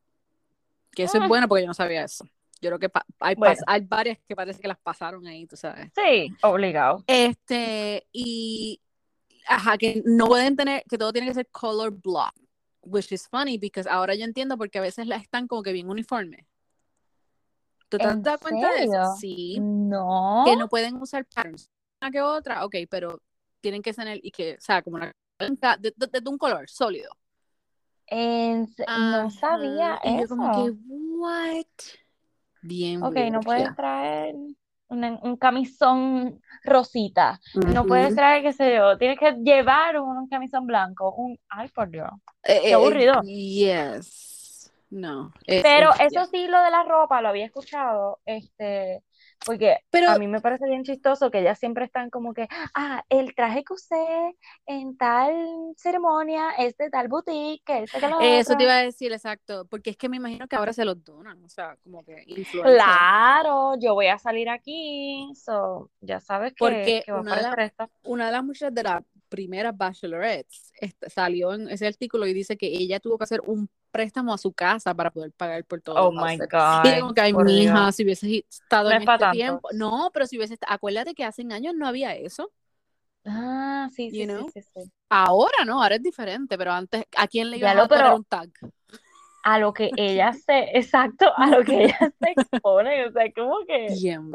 [0.93, 2.25] Que eso es bueno porque yo no sabía eso.
[2.61, 3.61] Yo creo que hay, Bueno.
[3.67, 5.91] hay varias que parece que las pasaron ahí, tú sabes.
[5.97, 7.03] Sí, obligado.
[7.07, 8.81] Este, y
[9.47, 12.33] ajá, que no pueden tener, que todo tiene que ser color block,
[12.83, 15.89] which is funny because ahora yo entiendo porque a veces las están como que bien
[15.91, 16.47] uniformes.
[17.89, 19.17] ¿Tú te has ¿En dado cuenta de eso?
[19.19, 20.45] Sí, No.
[20.47, 21.71] que no pueden usar patterns
[22.01, 23.21] una que otra, ok, pero
[23.61, 27.11] tienen que tener, y que, o sea, como una de, de- de un color sólido.
[28.07, 30.29] En no sabía y yo eso.
[30.37, 31.65] como que, what?
[32.63, 33.75] Bien Ok, no puedes yeah.
[33.75, 34.35] traer
[34.93, 37.41] una- un camisón rosita.
[37.75, 41.13] No puedes traer, qué sé yo, tienes que llevar un, un camisón blanco.
[41.17, 42.11] Un, ay, por Dios.
[42.45, 43.21] Eh, Qué eh, aburrido.
[43.23, 44.73] Yes.
[44.91, 45.33] No.
[45.47, 49.03] Pero es- eso sí, lo de la ropa lo había escuchado, este,
[49.45, 53.05] porque Pero- a mí me parece bien chistoso que ellas siempre están como que, ah,
[53.09, 54.37] el traje que usé
[54.67, 55.33] en tal
[55.77, 58.65] ceremonia es de tal boutique, que este que lo Eso te otro".
[58.65, 61.49] iba a decir, exacto, porque es que me imagino que ahora se los donan, o
[61.49, 62.75] sea, como que influencer.
[62.77, 67.35] Claro, yo voy a salir aquí, so, ya sabes que, Porque que va a una
[67.37, 67.91] de aparecer esto.
[68.05, 72.57] Una de las muchachas de las primeras bachelorettes este, salió en ese artículo y dice
[72.57, 76.09] que ella tuvo que hacer un préstamo a su casa para poder pagar por todo.
[76.09, 76.37] Oh my.
[76.39, 76.85] God.
[76.85, 77.97] Y como que, ay, mija, Dios.
[77.97, 79.69] si hubieses estado No en es este tiempo.
[79.73, 82.51] No, pero si hubieses, acuérdate que hace años no había eso.
[83.25, 84.93] Ah, sí, sí, sí.
[85.09, 88.51] Ahora no, ahora es diferente, pero antes, ¿a quién le iba a poner un tag?
[89.45, 93.59] A lo que ella se, exacto, a lo que ella se expone, o sea, como
[93.67, 94.31] que Bien.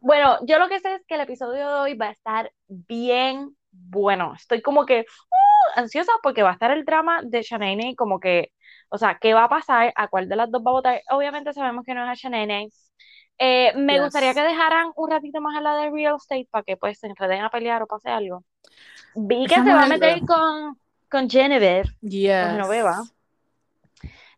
[0.00, 3.56] Bueno, yo lo que sé es que el episodio de hoy va a estar bien
[3.90, 4.34] bueno.
[4.34, 8.52] Estoy como que uh, ansiosa porque va a estar el drama de Shanae como que,
[8.88, 9.92] o sea, ¿qué va a pasar?
[9.96, 11.02] ¿A cuál de las dos va a votar?
[11.10, 12.68] Obviamente sabemos que no es a Shanae.
[13.38, 14.02] Eh, me Yes.
[14.02, 17.06] gustaría que dejaran un ratito más a la de real estate para que pues se
[17.06, 18.42] enreden a pelear o pase algo.
[19.14, 21.88] Vi que Esa se va a meter con, con Genevieve.
[22.00, 22.52] Yes.
[22.54, 23.02] no beba.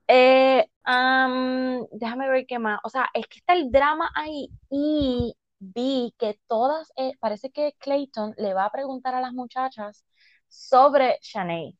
[0.07, 2.81] Eh, am, déjame ver qué más.
[2.83, 7.75] O sea, es que está el drama ahí y vi que todas, eh, parece que
[7.79, 10.05] Clayton le va a preguntar a las muchachas
[10.49, 11.77] sobre Shanae.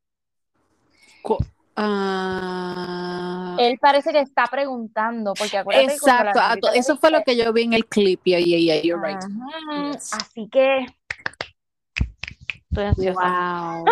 [1.77, 7.63] Ah, Él parece que está preguntando, porque acuérdate Exacto, eso fue lo que yo vi
[7.63, 8.21] en el clip.
[8.25, 9.23] Yeah, yeah, yeah, you're right.
[9.97, 10.87] Así que
[12.69, 13.75] estoy ansiosa.
[13.75, 13.85] Wow.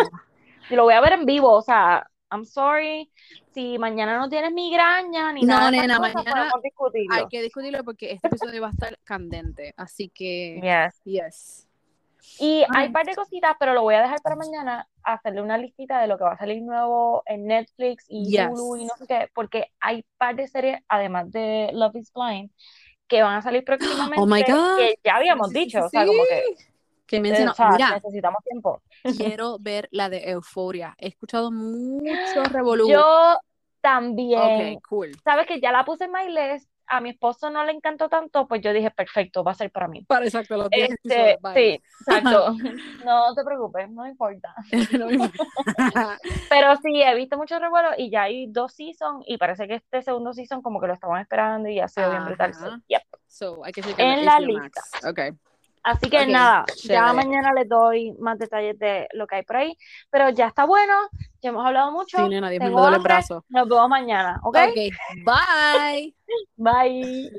[0.69, 3.11] Y lo voy a ver en vivo, o sea, I'm sorry.
[3.53, 7.15] Si mañana no tienes migraña ni No, nada esas nena, mañana discutirlo.
[7.15, 9.73] Hay que discutirlo porque este episodio va a estar candente.
[9.77, 11.01] Así que, Yes.
[11.03, 11.65] yes.
[12.39, 12.87] Y hay Ay.
[12.87, 16.07] un par de cositas, pero lo voy a dejar para mañana, hacerle una listita de
[16.07, 18.47] lo que va a salir nuevo en Netflix y Yes.
[18.51, 22.51] Hulu y no sé qué, porque hay par de series, además de Love is Blind,
[23.07, 24.77] que van a salir próximamente, Oh my God.
[24.77, 26.43] que ya habíamos Sí, dicho, sí, o sea, como que,
[27.09, 28.81] Que eh, mencionó, o sea, mira, necesitamos tiempo.
[29.17, 30.93] quiero ver la de Euforia.
[30.99, 32.87] He escuchado mucho revolú.
[32.87, 33.37] Yo
[33.81, 35.11] también, Ok, cool.
[35.23, 38.47] sabes que ya la puse en my list, a mi esposo no le encantó tanto,
[38.47, 40.03] pues yo dije, perfecto, va a ser para mí.
[40.05, 42.55] Para exacto, los 10 Este, sí, exacto.
[43.05, 44.53] No te preocupes, no importa.
[44.99, 46.19] No me importa.
[46.49, 50.01] Pero sí, he visto mucho revuelo y ya hay dos seasons y parece que este
[50.01, 52.53] segundo season como que lo estaban esperando y ya se ve bien brutal.
[52.53, 53.01] So, yep.
[53.27, 54.91] So, hay que En la HBO Max.
[55.07, 55.19] Ok.
[55.89, 59.75] Así que nada, ya mañana les doy más detalles de lo que hay por ahí.
[60.11, 60.93] Pero ya está bueno,
[61.41, 62.17] ya hemos hablado mucho.
[62.17, 63.13] Sí, nena, Dios Tengo duele el hambre.
[63.13, 63.43] brazo.
[63.49, 64.57] Nos vemos mañana, ¿ok?
[64.57, 66.13] Ok, bye.
[66.57, 67.31] Bye.